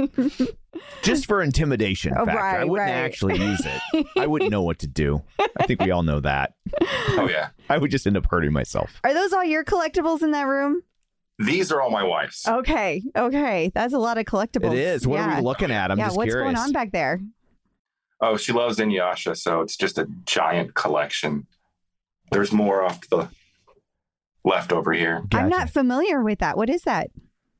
[1.02, 2.40] Just for intimidation Oh, factor.
[2.40, 2.94] I wouldn't right.
[3.04, 4.06] actually use it.
[4.16, 5.22] I wouldn't know what to do.
[5.58, 6.54] I think we all know that.
[7.10, 9.00] Oh yeah, I would just end up hurting myself.
[9.04, 10.82] Are those all your collectibles in that room?
[11.38, 12.46] These are all my wife's.
[12.46, 14.72] Okay, okay, that's a lot of collectibles.
[14.72, 15.06] It is.
[15.06, 15.32] What yeah.
[15.32, 15.90] are we looking at?
[15.90, 16.44] I'm yeah, just what's curious.
[16.44, 17.20] going on back there?
[18.20, 21.46] Oh, she loves Inuyasha, so it's just a giant collection.
[22.32, 23.28] There's more off to the
[24.44, 25.22] left over here.
[25.32, 26.56] I'm not familiar with that.
[26.56, 27.10] What is that?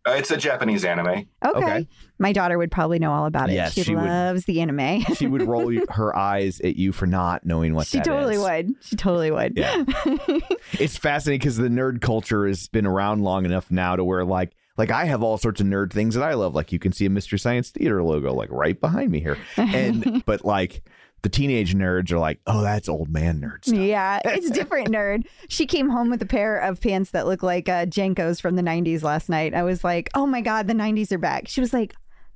[0.07, 1.07] Uh, it's a Japanese anime.
[1.07, 1.27] Okay.
[1.45, 1.89] Okay.
[2.19, 3.55] My daughter would probably know all about it.
[3.55, 4.05] Yes, she, she would.
[4.05, 5.01] loves the anime.
[5.15, 8.43] she would roll her eyes at you for not knowing what she that totally is.
[8.43, 8.75] would.
[8.81, 9.57] She totally would.
[9.57, 9.85] Yeah.
[10.79, 14.53] It's fascinating because the nerd culture has been around long enough now to where like
[14.77, 16.55] like I have all sorts of nerd things that I love.
[16.55, 19.37] Like you can see a Mystery Science Theater logo like right behind me here.
[19.57, 20.83] And but like
[21.23, 23.79] the teenage nerds are like, oh, that's old man nerd stuff.
[23.79, 25.27] Yeah, it's different, nerd.
[25.49, 28.63] She came home with a pair of pants that look like uh, JNCOs from the
[28.63, 29.55] 90s last night.
[29.55, 31.49] I was like, oh my God, the 90s are back.
[31.49, 31.95] She was like,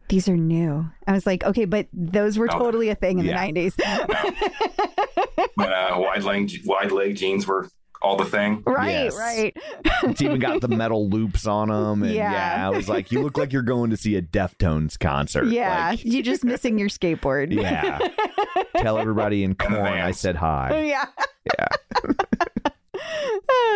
[0.09, 0.85] these are new.
[1.07, 2.59] I was like, okay, but those were Oh.
[2.59, 3.47] totally a thing in Yeah.
[3.47, 4.27] the 90s.
[5.57, 7.69] But uh, wide leg wide leg jeans were
[8.03, 8.63] all the thing.
[8.67, 9.17] right, Yes.
[9.17, 9.57] right.
[10.05, 12.03] It's even got the metal loops on them.
[12.03, 12.33] And Yeah.
[12.33, 12.67] yeah.
[12.67, 15.47] I was like, you look like you're going to see a Deftones concert.
[15.47, 17.53] Yeah, Like, you're just missing your skateboard.
[17.63, 17.99] yeah.
[18.77, 20.83] Tell everybody in Korn I said hi.
[20.93, 21.07] Yeah.
[21.59, 21.69] Yeah.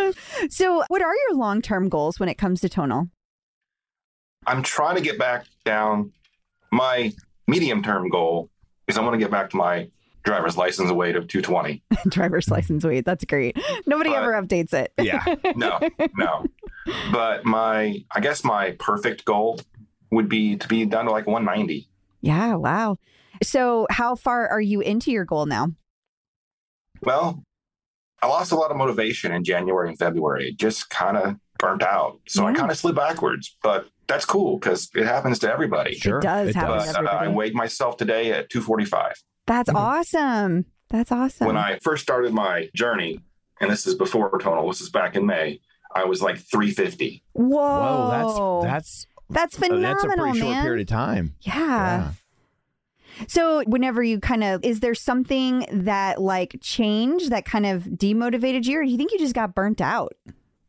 [0.50, 3.08] so, what are your long term goals when it comes to tonal?
[4.46, 6.12] I'm trying to get back down.
[6.70, 7.12] My
[7.48, 8.50] medium term goal
[8.86, 9.88] is I want to get back to my
[10.26, 11.82] driver's license weight of 220.
[12.08, 13.04] Driver's license weight.
[13.06, 13.56] That's great.
[13.86, 14.92] Nobody But- ever updates it.
[15.00, 15.24] Yeah.
[15.54, 15.78] No,
[16.16, 16.44] no.
[17.12, 19.60] But my, I guess my perfect goal
[20.10, 21.88] would be to be down to like 190.
[22.20, 22.56] Yeah.
[22.56, 22.98] Wow.
[23.42, 25.72] So, how far are you into your goal now?
[27.02, 27.42] Well,
[28.22, 30.48] I lost a lot of motivation in January and February.
[30.48, 32.18] It just kind of burnt out.
[32.28, 35.94] So I kind of slid backwards, but that's cool because it happens to everybody.
[35.94, 36.18] Sure.
[36.18, 39.14] It does happen But to uh, I weighed myself today at 245.
[39.46, 39.76] That's Mhm.
[39.76, 40.64] awesome.
[40.88, 41.46] That's awesome.
[41.46, 43.20] When I first started my journey,
[43.60, 45.60] and this is before tonal, this is back in May,
[45.94, 47.22] I was like 350.
[47.32, 47.46] Whoa.
[47.56, 51.34] Whoa, that's that's that's phenomenal, that's a pretty short period of time.
[51.40, 52.10] yeah.
[53.28, 58.66] So, whenever you kind of, is there something that like changed that kind of demotivated
[58.66, 60.12] you, or do you think you just got burnt out?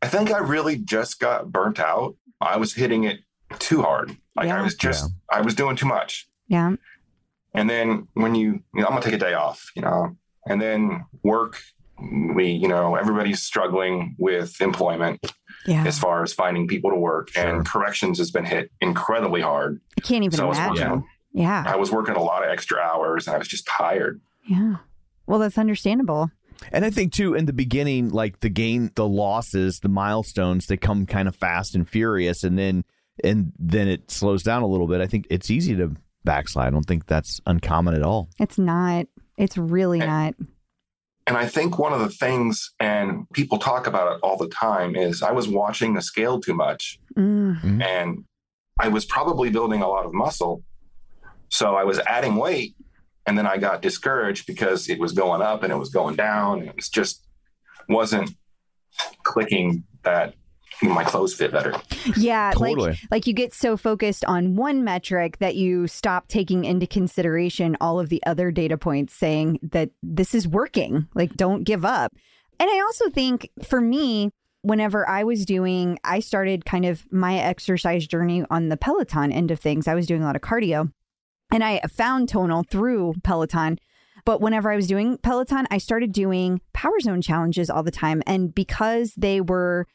[0.00, 2.16] I think I really just got burnt out.
[2.40, 3.20] I was hitting it
[3.58, 4.16] too hard.
[4.34, 4.60] Like Yeah.
[4.60, 6.26] I was just, I was doing too much.
[6.46, 6.76] Yeah.
[7.58, 10.16] And then when you, you know, I'm gonna take a day off, you know,
[10.46, 11.60] and then work.
[12.34, 15.20] We, you know, everybody's struggling with employment
[15.66, 15.84] Yeah.
[15.84, 17.44] as far as finding people to work, Sure.
[17.56, 19.80] and corrections has been hit incredibly hard.
[19.98, 20.88] I can't even So I was imagine.
[20.90, 21.64] working, Yeah.
[21.66, 24.20] I was working a lot of extra hours, and I was just tired.
[24.48, 24.76] Yeah.
[25.26, 26.30] Well, that's understandable.
[26.72, 30.76] And I think too, in the beginning, like the gain, the losses, the milestones, they
[30.76, 32.84] come kind of fast and furious, and then
[33.24, 35.00] and then it slows down a little bit.
[35.00, 35.96] I think it's easy to
[36.28, 36.66] backslide.
[36.66, 38.28] I don't think that's uncommon at all.
[38.38, 39.06] It's not.
[39.38, 40.34] It's really not.
[41.26, 44.94] And I think one of the things, and people talk about it all the time,
[44.94, 46.98] is I was watching the scale too much.
[47.16, 47.82] Mm.
[47.82, 48.24] and
[48.78, 50.62] I was probably building a lot of muscle.
[51.48, 52.76] So I was adding weight
[53.26, 56.60] and then I got discouraged because it was going up and it was going down
[56.60, 57.26] and it was just
[57.88, 58.30] wasn't
[59.24, 60.34] clicking that
[60.82, 61.74] my clothes fit better.
[62.16, 62.90] Yeah, Totally.
[62.90, 67.76] like like you get so focused on one metric that you stop taking into consideration
[67.80, 71.08] all of the other data points saying that this is working.
[71.14, 72.12] Like don't give up.
[72.60, 74.30] And I also think for me
[74.62, 79.50] whenever I was doing I started kind of my exercise journey on the Peloton end
[79.50, 79.88] of things.
[79.88, 80.92] I was doing a lot of cardio
[81.50, 83.78] and I found tonal through Peloton.
[84.24, 88.22] But whenever I was doing Peloton, I started doing power zone challenges all the time.
[88.26, 89.86] And because they were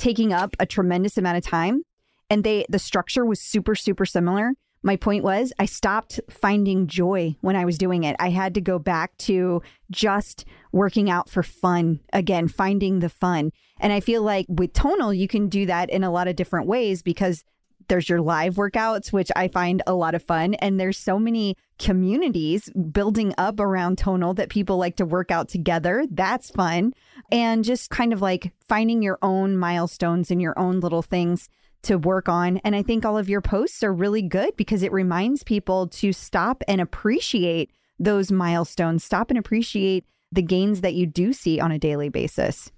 [0.00, 1.82] taking up a tremendous amount of time.
[2.30, 4.52] And they the structure was super super similar.
[4.82, 8.16] My point was i stopped finding joy when i was doing it.
[8.18, 13.50] I had to go back to just working out for fun again finding the fun.
[13.78, 16.66] And i feel like with tonal you can do that in a lot of different
[16.66, 17.44] ways because
[17.90, 21.54] there's your live workouts which i find a lot of fun and there's so many
[21.78, 26.92] communities building up around tonal that people like to work out together that's fun
[27.30, 31.48] and just kind of like finding your own milestones and your own little things
[31.82, 32.58] to work on.
[32.58, 36.12] And I think all of your posts are really good because it reminds people to
[36.12, 41.72] stop and appreciate those milestones, stop and appreciate the gains that you do see on
[41.72, 42.70] a daily basis.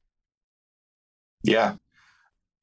[1.42, 1.76] Yeah.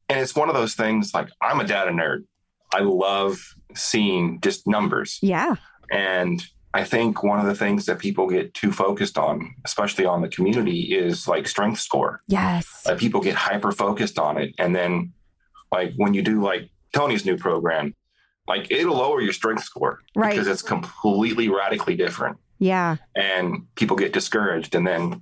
[0.08, 2.26] And it's one of those things like I'm a data nerd.
[2.74, 3.39] I love
[3.76, 5.20] seeing just numbers.
[5.22, 5.55] Yeah.
[5.91, 6.43] And
[6.74, 10.28] I think one of the things that people get too focused on, especially on the
[10.30, 12.22] community, is like strength score.
[12.28, 12.84] Yes.
[12.86, 14.53] Like people get hyper focused on it.
[14.59, 15.13] And then,
[15.72, 17.95] like, when you do like Tony's new program,
[18.47, 20.32] like it'll lower your strength score Right.
[20.32, 22.38] because it's completely radically different.
[22.59, 22.97] Yeah.
[23.15, 25.22] And people get discouraged and then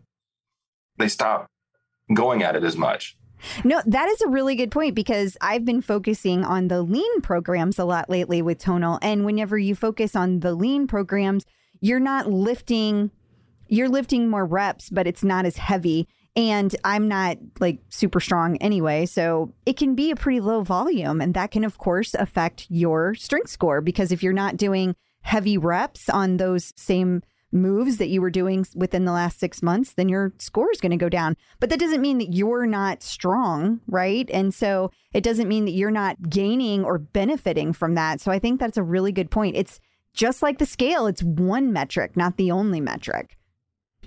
[0.98, 1.48] they stop
[2.14, 3.16] going at it as much.
[3.64, 7.80] No, that is a really good point because I've been focusing on the lean programs
[7.80, 9.00] a lot lately with Tonal.
[9.02, 11.46] And whenever you focus on the lean programs,
[11.80, 13.12] you're not lifting,
[13.68, 16.08] you're lifting more reps, but it's not as heavy.
[16.36, 19.06] And I'm not like super strong anyway.
[19.08, 21.20] So it can be a pretty low volume.
[21.20, 25.58] And that can, of course, affect your strength score because if you're not doing heavy
[25.58, 27.22] reps on those same
[27.58, 30.92] moves that you were doing within the last six months, then your score is going
[30.92, 31.36] to go down.
[31.60, 34.30] But that doesn't mean that you're not strong, right?
[34.32, 38.22] And so it doesn't mean that you're not gaining or benefiting from that.
[38.22, 39.56] So I think that's a really good point.
[39.56, 39.80] It's
[40.14, 43.38] just like the scale, it's one metric, not the only metric.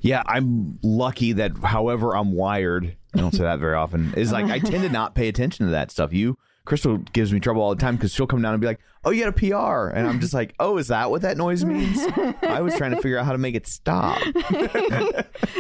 [0.03, 4.47] Yeah, I'm lucky that however I'm wired, I don't say that very often, is like
[4.47, 6.13] I tend to not pay attention to that stuff.
[6.13, 6.39] You,
[6.71, 9.11] Crystal, gives me trouble all the time because she'll come down and be like, "Oh,
[9.11, 11.99] you got a PR," and I'm just like, "Oh, is that what that noise means?"
[12.43, 14.23] I was trying to figure out how to make it stop.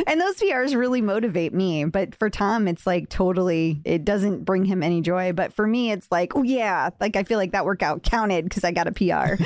[0.06, 1.84] And those PRs really motivate me.
[1.84, 5.32] But for Tom, it's like totally, it doesn't bring him any joy.
[5.32, 8.62] But for me, it's like, oh, yeah, like I feel like that workout counted because
[8.62, 9.42] I got a PR.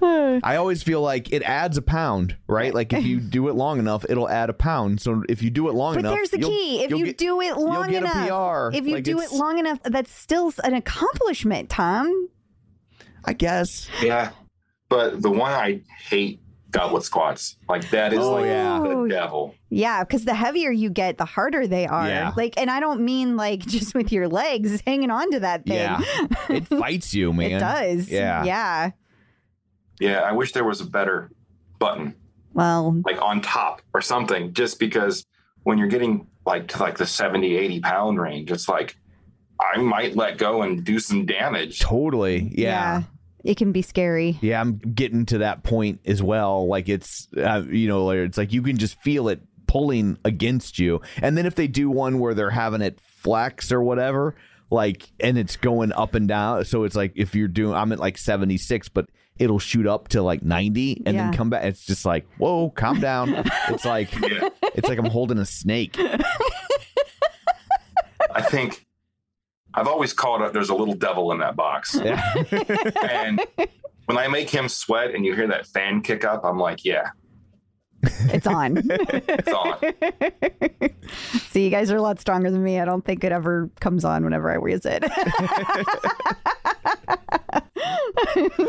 [0.42, 2.74] I always feel like it adds a pound, right?
[2.74, 5.00] Like if you do it long enough, it'll add a pound.
[5.00, 6.82] So if you do it long But enough, there's the you'll- key.
[6.84, 8.76] If you'll you get- do it long get a enough, PR.
[8.76, 12.28] if you Like, do it long enough, that's still an accomplishment, Tom.
[13.24, 13.88] I guess.
[14.02, 14.30] Yeah.
[14.88, 17.56] But the one I hate goblet squats.
[17.68, 18.78] Like that is Oh, like yeah.
[18.78, 19.54] the devil.
[19.70, 22.06] Yeah, because the heavier you get, the harder they are.
[22.06, 22.32] Yeah.
[22.36, 25.76] Like, and I don't mean like just with your legs hanging on to that thing.
[25.76, 26.00] Yeah,
[26.48, 27.52] it fights you, man.
[27.52, 28.08] It does.
[28.08, 28.44] Yeah.
[28.44, 28.90] Yeah.
[30.00, 30.20] Yeah.
[30.20, 31.30] I wish there was a better
[31.78, 32.14] button
[32.52, 35.24] Well, like on top or something, just because
[35.62, 38.96] when you're getting like to like the 70, 80 pound range, it's like
[39.60, 41.80] I might let go and do some damage.
[41.80, 42.50] Totally.
[42.54, 43.02] Yeah.
[43.44, 44.38] It can be scary.
[44.42, 46.66] Yeah, I'm getting to that point as well.
[46.66, 50.78] Like it's, uh, you know, like, it's like you can just feel it pulling against
[50.78, 51.00] you.
[51.22, 54.34] And then if they do one where they're having it flex or whatever,
[54.70, 56.64] like, and it's going up and down.
[56.64, 59.06] So it's like if you're doing, I'm at like 76, but
[59.40, 61.24] it'll shoot up to like 90 and Yeah.
[61.24, 61.64] then come back.
[61.64, 63.30] It's just like, whoa, calm down.
[63.68, 64.48] it's like, Yeah.
[64.74, 65.98] it's like I'm holding a snake.
[68.32, 68.86] I think
[69.74, 71.98] I've always called it there's a little devil in that box.
[72.04, 72.22] Yeah.
[73.08, 73.40] And
[74.06, 77.10] when I make him sweat and you hear that fan kick up, I'm like, yeah,
[78.02, 78.82] It's on.
[78.84, 79.78] it's on.
[81.50, 82.78] See, you guys are a lot stronger than me.
[82.80, 85.04] I don't think it ever comes on whenever I use it.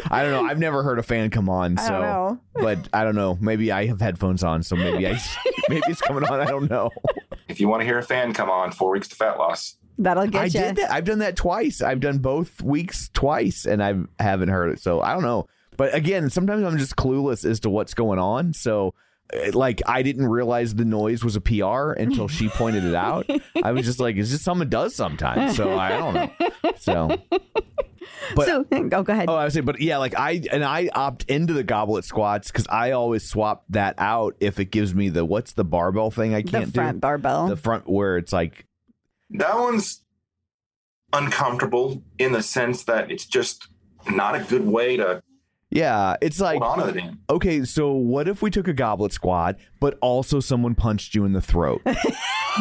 [0.09, 0.45] I don't know.
[0.45, 1.77] I've never heard a fan come on.
[1.77, 2.39] I So, don't know.
[2.55, 3.37] but I don't know.
[3.41, 4.63] Maybe I have headphones on.
[4.63, 5.19] So maybe I,
[5.69, 6.39] maybe it's coming on.
[6.39, 6.89] I don't know.
[7.47, 9.75] if you want to hear a fan come on, four weeks to fat loss.
[9.97, 10.59] That'll I get you.
[10.61, 10.91] did that.
[10.91, 11.81] I've done that twice.
[11.81, 14.79] I've done both weeks twice, and I haven't heard it.
[14.79, 15.47] So I don't know.
[15.77, 18.53] But again, sometimes I'm just clueless as to what's going on.
[18.53, 18.93] So,
[19.33, 23.29] eh, like, I didn't realize the noise was a PR until she pointed it out.
[23.63, 26.49] I was just like, "Is this something it does sometimes?" So I don't know.
[26.79, 27.17] So,
[28.35, 29.29] but so, oh, go ahead.
[29.29, 32.51] Oh, I was saying, but yeah, like I and I opt into the goblet squats
[32.51, 36.33] because I always swap that out if it gives me the what's the barbell thing
[36.33, 37.47] I can't front do barbell.
[37.47, 38.65] the front where it's like
[39.31, 40.01] That one's
[41.13, 43.67] uncomfortable in the sense that it's just
[44.09, 45.21] not a good way to
[45.71, 47.19] yeah, it's like hold on to the damn.
[47.29, 51.33] okay, so what if we took a goblet squat, but also someone punched you in
[51.33, 51.81] the throat?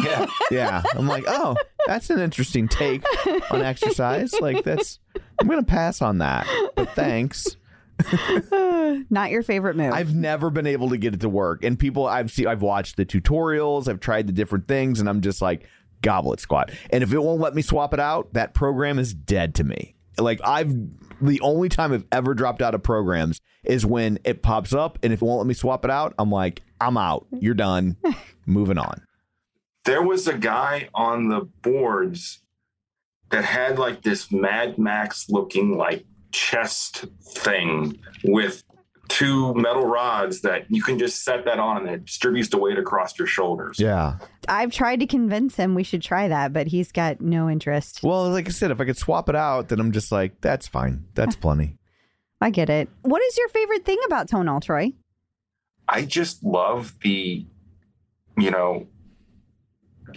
[0.05, 0.25] Yeah.
[0.49, 3.03] yeah, I'm like, oh, that's an interesting take
[3.51, 4.33] on exercise.
[4.39, 4.99] Like that's
[5.37, 6.47] I'm gonna pass on that,
[6.77, 7.57] but thanks.
[9.09, 9.91] Not your favorite move.
[9.91, 11.65] I've never been able to get it to work.
[11.65, 15.19] And people I've seen I've watched the tutorials, I've tried the different things, and I'm
[15.19, 15.67] just like,
[16.01, 16.71] goblet squat.
[16.89, 19.95] And if it won't let me swap it out, that program is dead to me.
[20.17, 20.73] Like I've
[21.21, 25.13] the only time I've ever dropped out of programs is when it pops up and
[25.13, 27.27] if it won't let me swap it out, I'm like, I'm out.
[27.39, 27.97] You're done.
[28.45, 29.01] Moving on.
[29.85, 32.39] There was a guy on the boards
[33.29, 38.63] that had like this Mad Max looking like chest thing with
[39.11, 42.77] two metal rods that you can just set that on and it distributes the weight
[42.79, 43.79] across your shoulders.
[43.79, 44.17] Yeah.
[44.47, 48.01] I've tried to convince him we should try that, but he's got no interest.
[48.03, 50.67] Well, like I said, if I could swap it out, then I'm just like, that's
[50.67, 51.05] fine.
[51.13, 51.77] That's plenty.
[52.39, 52.89] I get it.
[53.03, 54.93] What is your favorite thing about tonal, Troy?
[55.87, 57.45] I just love the,
[58.37, 58.87] you know,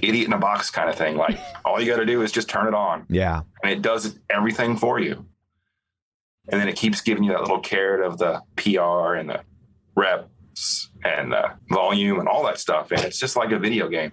[0.00, 1.16] idiot in a box kind of thing.
[1.16, 3.42] Like all you got to do is just turn it on Yeah.
[3.62, 5.26] and it does everything for you.
[6.48, 9.40] And then it keeps giving you that little carrot of the PR and the
[9.96, 12.90] reps and the volume and all that stuff.
[12.90, 14.12] And it's just like a video game.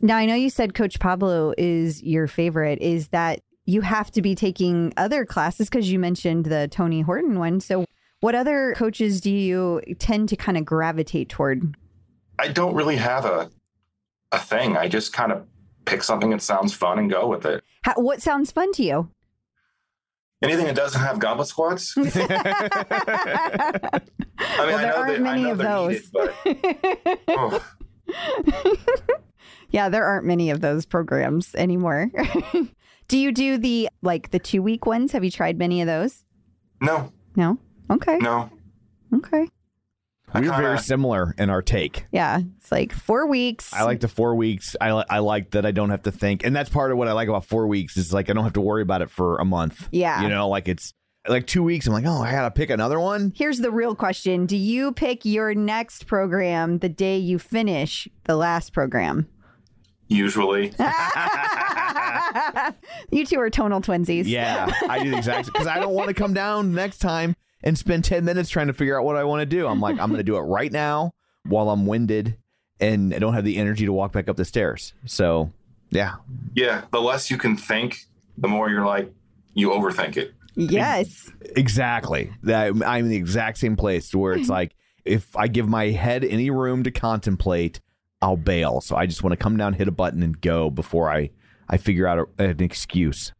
[0.00, 2.80] Now, I know you said Coach Pablo is your favorite.
[2.80, 7.38] Is that you have to be taking other classes because you mentioned the Tony Horton
[7.38, 7.60] one.
[7.60, 7.84] So,
[8.20, 11.76] what other coaches do you tend to kind of gravitate toward?
[12.38, 13.50] I don't really have a
[14.32, 14.76] a thing.
[14.76, 15.46] I just kind of
[15.84, 17.64] pick something that sounds fun and go with it.
[17.82, 19.10] How, what sounds fun to you?
[20.40, 21.94] Anything that doesn't have goblet squats.
[21.98, 22.12] I mean,
[24.38, 25.88] Well, I there know aren't many of those.
[25.88, 26.34] needed, but
[27.28, 27.64] oh,
[29.70, 32.10] yeah, there aren't many of those programs anymore.
[33.08, 35.12] do you do the like the two week ones?
[35.12, 36.24] Have you tried many of those?
[36.80, 37.58] no, No.
[37.90, 38.18] Okay.
[38.18, 38.48] no.
[39.14, 39.48] Okay.
[40.34, 42.04] I We're very kinda- similar in our take.
[42.12, 43.72] Yeah, it's like four weeks.
[43.72, 44.76] I like the four weeks.
[44.80, 46.44] I, li- I like that I don't have to think.
[46.44, 48.52] And that's part of what I like about four weeks is like I don't have
[48.54, 49.88] to worry about it for a month.
[49.90, 50.22] Yeah.
[50.22, 50.92] You know, like it's
[51.26, 51.86] like two weeks.
[51.86, 53.32] I'm like, oh, I got to pick another one.
[53.36, 58.36] Here's the real question: Do you pick your next program the day you finish the
[58.36, 59.28] last program?
[60.08, 60.66] Usually,
[63.10, 64.24] you two are tonal twinsies.
[64.26, 67.76] Yeah, I do the exact because I don't want to come down next time and
[67.76, 69.66] spend 10 minutes trying to figure out what I want to do.
[69.66, 71.12] I'm like, I'm going to do it right now
[71.44, 72.36] while I'm winded
[72.80, 74.92] and I don't have the energy to walk back up the stairs.
[75.06, 75.50] So,
[75.90, 76.16] yeah.
[76.54, 76.84] yeah.
[76.92, 78.06] The less you can think,
[78.36, 79.12] the more you're like
[79.54, 80.34] you overthink it.
[80.54, 81.30] Yes.
[81.56, 82.32] Exactly.
[82.42, 86.24] That I'm in the exact same place where it's like if I give my head
[86.24, 87.80] any room to contemplate,
[88.20, 88.80] I'll bail.
[88.80, 91.30] So I just want to come down, hit a button, and go before I
[91.68, 93.32] I figure out a, an excuse.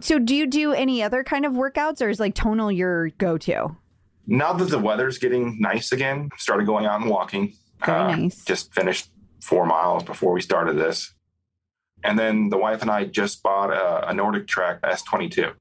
[0.00, 3.76] So, do you do any other kind of workouts, or is like tonal your go-to?
[4.26, 7.54] Now that the weather's getting nice again, started going out and walking.
[7.84, 8.44] Very uh, nice.
[8.44, 9.08] Just finished
[9.42, 11.12] four miles before we started this.
[12.02, 15.52] And then the wife and I just bought a, a NordicTrack S22.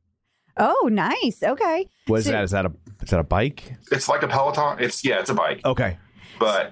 [0.58, 1.42] Oh, nice.
[1.44, 1.88] Okay.
[2.08, 2.44] What is So- that?
[2.44, 2.72] Is that a
[3.02, 3.74] is that a bike?
[3.92, 4.78] It's like a Peloton.
[4.84, 5.98] It's yeah, it's a bike, Okay.
[6.40, 6.72] but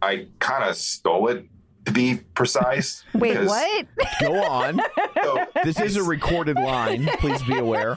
[0.00, 1.44] I kind of stole it
[1.90, 3.04] to be precise.
[3.14, 3.86] Wait, because- what?
[4.20, 4.80] Go on.
[5.22, 7.06] So, This is a recorded line.
[7.18, 7.94] Please be aware.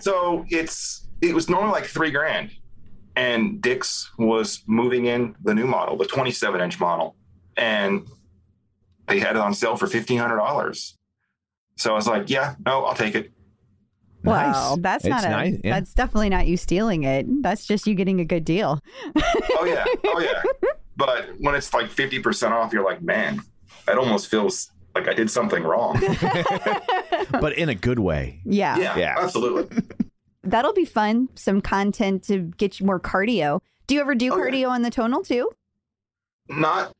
[0.00, 2.50] so it's it was normally like three grand,
[3.16, 7.16] and Dick's was moving in the new model, the 27 inch model,
[7.56, 8.06] and
[9.08, 10.98] they had it on sale for fifteen hundred dollars.
[11.76, 13.32] So I was like, yeah, no, I'll take it.
[14.22, 15.28] Wow, that's It's not a.
[15.30, 15.74] nice, yeah.
[15.78, 17.26] That's definitely not you stealing it.
[17.42, 18.80] That's just you getting a good deal.
[19.16, 20.42] Oh yeah, oh yeah.
[20.96, 23.40] But when it's like fifty percent off, you're like, man,
[23.86, 26.00] that almost feels like I did something wrong.
[27.40, 28.40] but in a good way.
[28.44, 28.76] Yeah.
[28.78, 29.14] Yeah, Yeah.
[29.18, 29.82] absolutely.
[30.44, 31.30] That'll be fun.
[31.36, 33.60] Some content to get you more cardio.
[33.86, 34.44] Do you ever do Oh, yeah.
[34.44, 35.50] cardio on the tonal too?
[36.48, 36.92] Not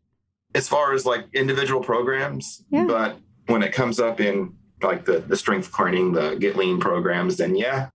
[0.54, 2.84] as far as like individual programs, Yeah.
[2.86, 7.36] but when it comes up in like the the strength training, the get lean programs,
[7.36, 7.88] then yeah,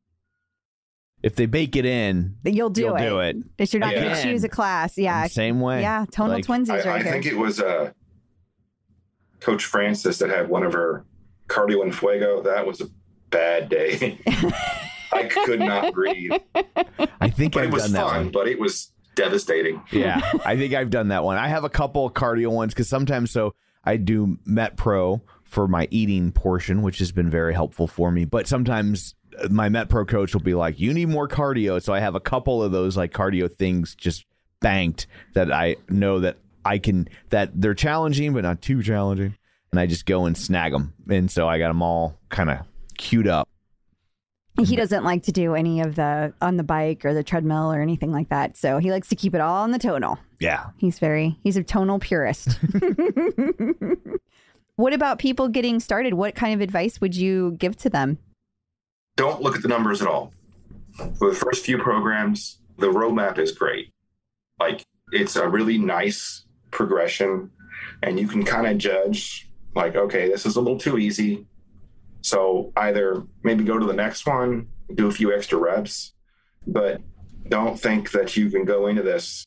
[1.21, 3.01] If they bake it in, You'll do you'll it.
[3.09, 3.35] do it.
[3.57, 4.97] If you're not going to choose a class.
[4.97, 5.27] Yeah.
[5.27, 5.81] Same way.
[5.81, 6.05] Yeah.
[6.11, 7.11] Tonal Like, twinsies I, right I here.
[7.11, 7.91] think it was uh,
[9.39, 11.05] Coach Francis that had one of her
[11.47, 12.41] cardio and fuego.
[12.41, 12.85] That was a
[13.29, 14.19] bad day.
[15.11, 16.31] I could not breathe,
[17.19, 18.15] I think but I've it was done that fun.
[18.25, 18.31] one.
[18.31, 19.81] But it was devastating.
[19.91, 21.35] Yeah, I think I've done that one.
[21.37, 26.31] I have a couple cardio ones because sometimes so I do MetPro for my eating
[26.31, 28.25] portion, which has been very helpful for me.
[28.25, 29.15] But sometimes
[29.49, 32.63] my MetPro coach will be like, "You need more cardio," so I have a couple
[32.63, 34.25] of those like cardio things just
[34.59, 39.35] banked that I know that I can that they're challenging but not too challenging,
[39.71, 40.93] and I just go and snag them.
[41.09, 42.59] And so I got them all kind of
[42.97, 43.47] queued up.
[44.59, 47.81] He doesn't like to do any of the on the bike or the treadmill or
[47.81, 48.57] anything like that.
[48.57, 50.19] So he likes to keep it all on the tonal.
[50.39, 52.59] Yeah, He's very he's a tonal purist.
[54.75, 56.13] what about people getting started?
[56.13, 58.17] What kind of advice would you give to them?
[59.19, 60.31] Don't look at the numbers at all.
[61.17, 63.91] For the first few programs, the roadmap is great.
[64.61, 67.51] Like it's a really nice progression,
[68.01, 71.45] and you can kind of judge like, okay, this is a little too easy.
[72.21, 76.13] So either maybe go to the next one, do a few extra reps,
[76.65, 77.01] but
[77.49, 79.43] don't think that you can go into this,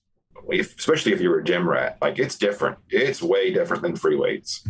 [0.51, 1.97] if, especially if you're a gym rat.
[2.03, 2.77] Like it's different.
[2.91, 4.68] It's way different than free weights.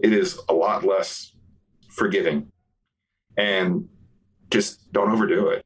[0.00, 1.36] It is a lot less
[1.88, 2.50] forgiving,
[3.36, 3.88] and
[4.50, 5.64] just don't overdo it.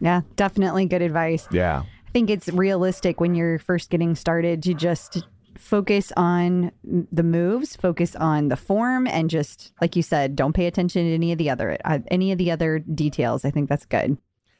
[0.00, 1.46] Yeah, definitely good advice.
[1.52, 1.82] Yeah.
[1.82, 5.22] I think it's realistic when you're first getting started to just
[5.58, 10.66] focus on the moves, focus on the form, and just like you said, don't pay
[10.66, 13.44] attention to any of the other uh, any of the other details.
[13.44, 14.16] I think that's good.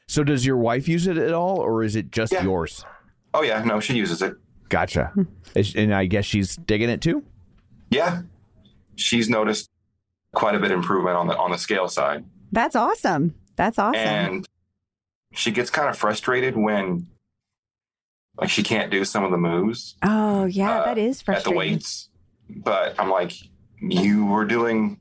[0.07, 2.43] So does your wife use it at all, or is it just Yeah.
[2.45, 2.85] yours?
[3.33, 4.35] Oh yeah, no, she uses it.
[4.69, 5.13] Gotcha.
[5.75, 7.25] And I guess she's digging it too.
[7.91, 8.23] Yeah,
[8.95, 9.69] she's noticed
[10.33, 13.35] quite a bit of improvement on the on the scale side, That's awesome.
[13.57, 14.01] That's awesome.
[14.01, 14.49] and
[15.33, 17.07] she gets kind of frustrated when
[18.39, 21.53] like she can't do some of the moves oh yeah, uh, that is at the
[21.53, 22.09] weights.
[22.49, 23.33] But I'm like,
[23.81, 24.99] you were doing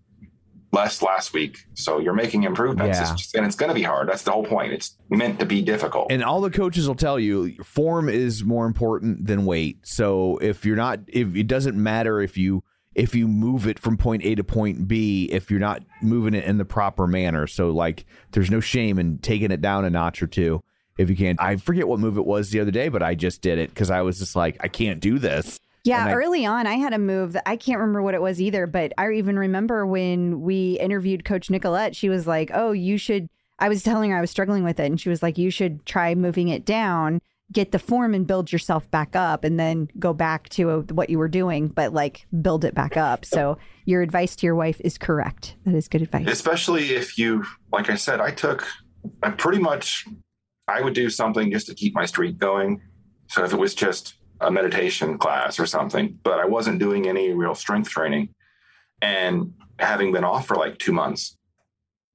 [0.72, 2.98] less last week, so you're making improvements.
[2.98, 3.02] Yeah.
[3.02, 4.08] It's just, and it's going to be hard.
[4.08, 4.74] That's the whole point.
[4.74, 6.12] It's meant to be difficult.
[6.12, 9.80] And all the coaches will tell you form is more important than weight.
[9.84, 12.64] So if you're not if it doesn't matter if you
[12.96, 16.44] if you move it from point A to point B if you're not moving it
[16.46, 17.48] in the proper manner.
[17.48, 20.62] So like there's no shame in taking it down a notch or two
[20.98, 21.36] if you can.
[21.40, 23.90] I forget what move it was the other day, but I just did it cuz
[23.90, 25.60] I was just like I can't do this.
[25.86, 28.42] Yeah, I- early on, I had a move that I can't remember what it was
[28.42, 32.98] either, but I even remember when we interviewed Coach Nicolette, she was like, Oh, you
[32.98, 33.30] should.
[33.60, 35.86] I was telling her I was struggling with it, and she was like, You should
[35.86, 37.22] try moving it down,
[37.52, 41.10] get the form, and build yourself back up, and then go back to uh what
[41.10, 43.26] you were doing, but like build it back up.
[43.26, 45.56] So, your advice to your wife is correct.
[45.66, 46.28] That is good advice.
[46.28, 48.68] especially if you like i said i took
[49.24, 50.06] i pretty much
[50.68, 52.82] i would do something just to keep my streak going
[53.28, 57.32] so if it was just a meditation class or something but i wasn't doing any
[57.34, 58.30] real strength training
[59.02, 61.36] and having been off for like two months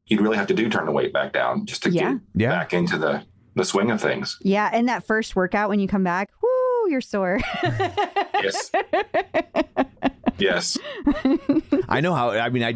[0.06, 2.12] you'd really have to do turn the weight back down just to Yeah.
[2.12, 2.50] get Yeah.
[2.50, 3.24] back into the
[3.54, 7.00] the swing of things Yeah, and that first workout when you come back, whoo, you're
[7.00, 7.38] sore.
[8.42, 8.70] yes
[10.38, 10.78] yes
[11.88, 12.30] I know how.
[12.30, 12.74] I mean, I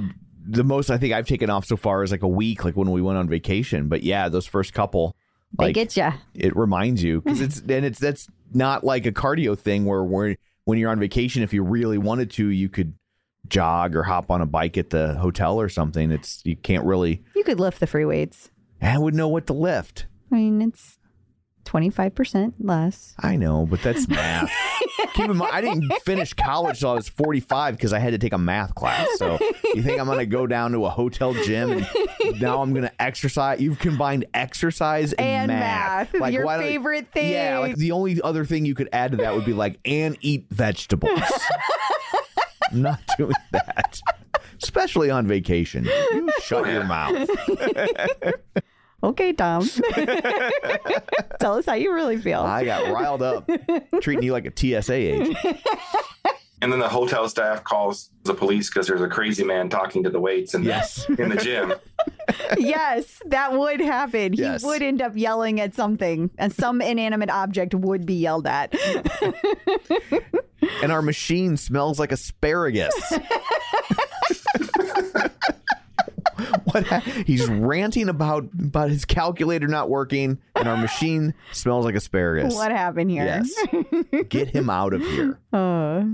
[0.51, 2.91] the most I think I've taken off so far is like a week, like when
[2.91, 3.89] we went on vacation.
[3.89, 5.17] But yeah, those first couple,
[5.59, 6.11] they like get you.
[6.35, 10.37] it reminds you because it's and it's that's not like a cardio thing where where
[10.65, 12.95] when you're on vacation, if you really wanted to, you could
[13.49, 16.11] jog or hop on a bike at the hotel or something.
[16.11, 17.25] It's you can't really.
[17.35, 18.51] You could lift the free weights.
[18.81, 20.07] I wouldn't know what to lift.
[20.31, 20.99] I mean, it's
[21.65, 23.15] 25% less.
[23.19, 24.51] I know, but that's math.
[25.15, 28.19] Keep in mind, I didn't finish college till I was 45 because I had to
[28.19, 29.07] take a math class.
[29.17, 29.39] So
[29.75, 32.85] you think I'm going to go down to a hotel gym and now I'm going
[32.85, 33.61] to exercise?
[33.61, 37.33] You've combined exercise and, And math, your why don't- favorite thing.
[37.33, 40.17] Yeah, like the only other thing you could add to that would be like, and
[40.21, 41.21] eat vegetables.
[42.71, 43.99] I'm not doing that.
[44.63, 45.85] Especially on vacation.
[45.85, 47.29] You shut your mouth.
[49.03, 49.69] Okay, Tom.
[51.41, 52.41] Tell us how you really feel.
[52.41, 53.49] I got riled up
[54.01, 55.37] treating you like a TSA agent.
[56.63, 60.11] and then the hotel staff calls the police because there's a crazy man talking to
[60.11, 61.09] the weights in the, Yes.
[61.11, 61.75] in the gym
[62.59, 64.33] yes, that would happen.
[64.35, 64.63] Yes.
[64.63, 68.75] He would end up yelling at something, and some inanimate object would be yelled at.
[70.83, 72.95] and our machine smells like asparagus.
[76.73, 76.87] What?
[76.87, 82.55] Ha- he's ranting about about his calculator not working, and our machine smells like asparagus.
[82.55, 83.25] what happened here?
[83.25, 83.51] Yes,
[84.29, 85.39] get him out of here.
[85.53, 86.05] Uh,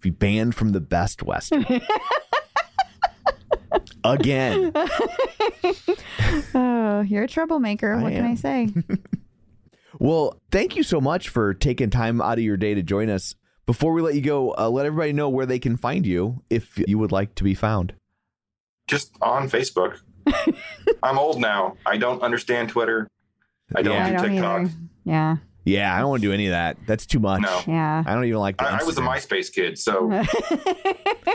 [0.00, 1.64] Be banned from the Best Western
[4.04, 4.72] again.
[6.54, 7.94] oh, you're a troublemaker.
[7.94, 8.68] I what can I say?
[9.98, 13.34] Well, thank you so much for taking time out of your day to join us.
[13.64, 16.78] Before we let you go, uh, let everybody know where they can find you if
[16.86, 17.94] you would like to be found.
[18.86, 19.98] Just on Facebook.
[21.02, 21.76] I'm old now.
[21.86, 23.08] I don't understand Twitter.
[23.74, 24.04] I don't Yeah.
[24.06, 24.60] I do don't TikTok.
[24.62, 24.70] either.
[25.04, 26.76] Yeah, Yeah, I don't want to do any of that.
[26.86, 27.42] That's too much.
[27.42, 27.62] No.
[27.66, 28.02] yeah.
[28.06, 28.56] I don't even like.
[28.58, 28.72] that.
[28.72, 30.10] I, I was a MySpace kid, so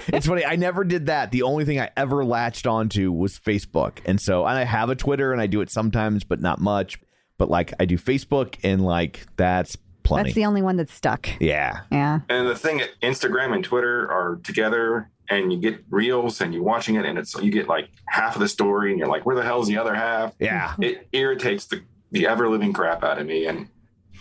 [0.08, 0.46] It's funny.
[0.46, 1.32] I never did that.
[1.32, 4.96] The only thing I ever latched onto was Facebook, and so and I have a
[4.96, 7.00] Twitter, and I do it sometimes, but not much.
[7.38, 10.30] But like I do Facebook, and like that's plenty.
[10.30, 11.30] That's the only one that's stuck.
[11.40, 12.20] yeah, Yeah.
[12.30, 16.62] and the thing is Instagram and Twitter are together and you get reels and you're
[16.64, 19.36] watching it and it's you get like half of the story and you're like, where
[19.36, 20.36] the hell's the other half?
[20.40, 20.70] yeah.
[20.70, 20.84] Mm-hmm.
[20.84, 23.46] It irritates the, the ever living crap out of me.
[23.48, 23.68] And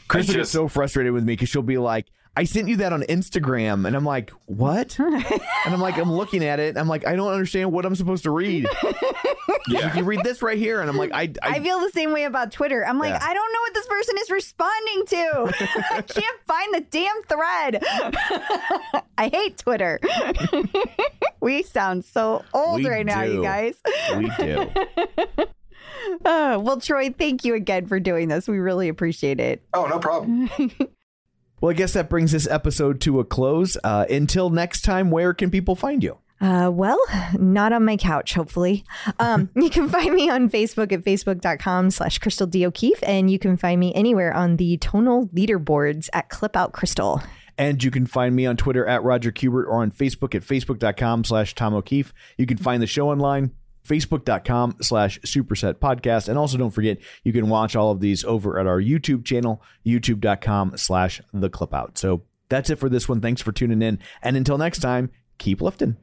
[0.09, 2.07] Krista gets just- so frustrated with me because she'll be like,
[2.37, 5.25] "I sent you that on Instagram," and I'm like, "What?" and
[5.67, 8.23] I'm like, I'm looking at it, and I'm like, I don't understand what I'm supposed
[8.25, 8.67] to read.
[9.69, 12.13] yeah, You read this right here, and I'm like, I, I, I feel the same
[12.13, 12.85] way about Twitter.
[12.87, 13.19] I'm like, Yeah.
[13.23, 15.55] I don't know what this person is responding to.
[15.95, 17.83] I can't find the damn thread.
[19.19, 20.01] I hate Twitter.
[21.41, 23.75] we sound so old We right now, you guys.
[24.17, 24.71] we do.
[26.25, 28.49] Uh, well, Troy, thank you again for doing this.
[28.49, 29.63] We really appreciate it.
[29.75, 30.49] oh, no problem.
[31.61, 33.77] Well, I guess that brings this episode to a close.
[33.85, 36.19] Uh, until next time, where can people find you?
[36.41, 36.99] Uh, well,
[37.35, 38.83] not on my couch, hopefully.
[39.19, 42.65] Um, you can find me on Facebook at facebook.com slash Crystal D.
[42.65, 47.23] O'Keefe, and you can find me anywhere on the tonal leaderboards at Clip Out Crystal.
[47.59, 51.25] And you can find me on Twitter at Roger Kubert or on Facebook at facebook.com
[51.25, 52.15] slash Tom O'Keefe.
[52.39, 53.51] You can find the show online,
[53.91, 56.29] facebook.com slash superset podcast.
[56.29, 59.63] And also don't forget, you can watch all of these over at our YouTube channel,
[59.85, 61.99] youtube.com slash the clip out.
[61.99, 63.21] So that's it for this one.
[63.21, 63.99] Thanks for tuning in.
[64.23, 65.97] And until next time, keep lifting.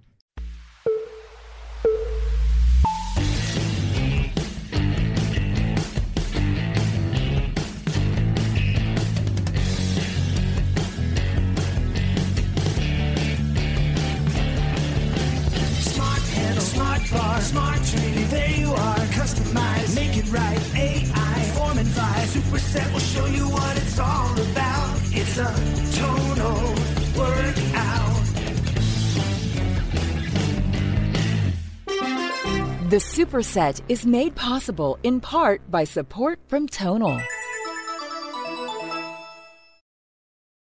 [33.37, 37.21] Superset is made possible in part by support from Tonal.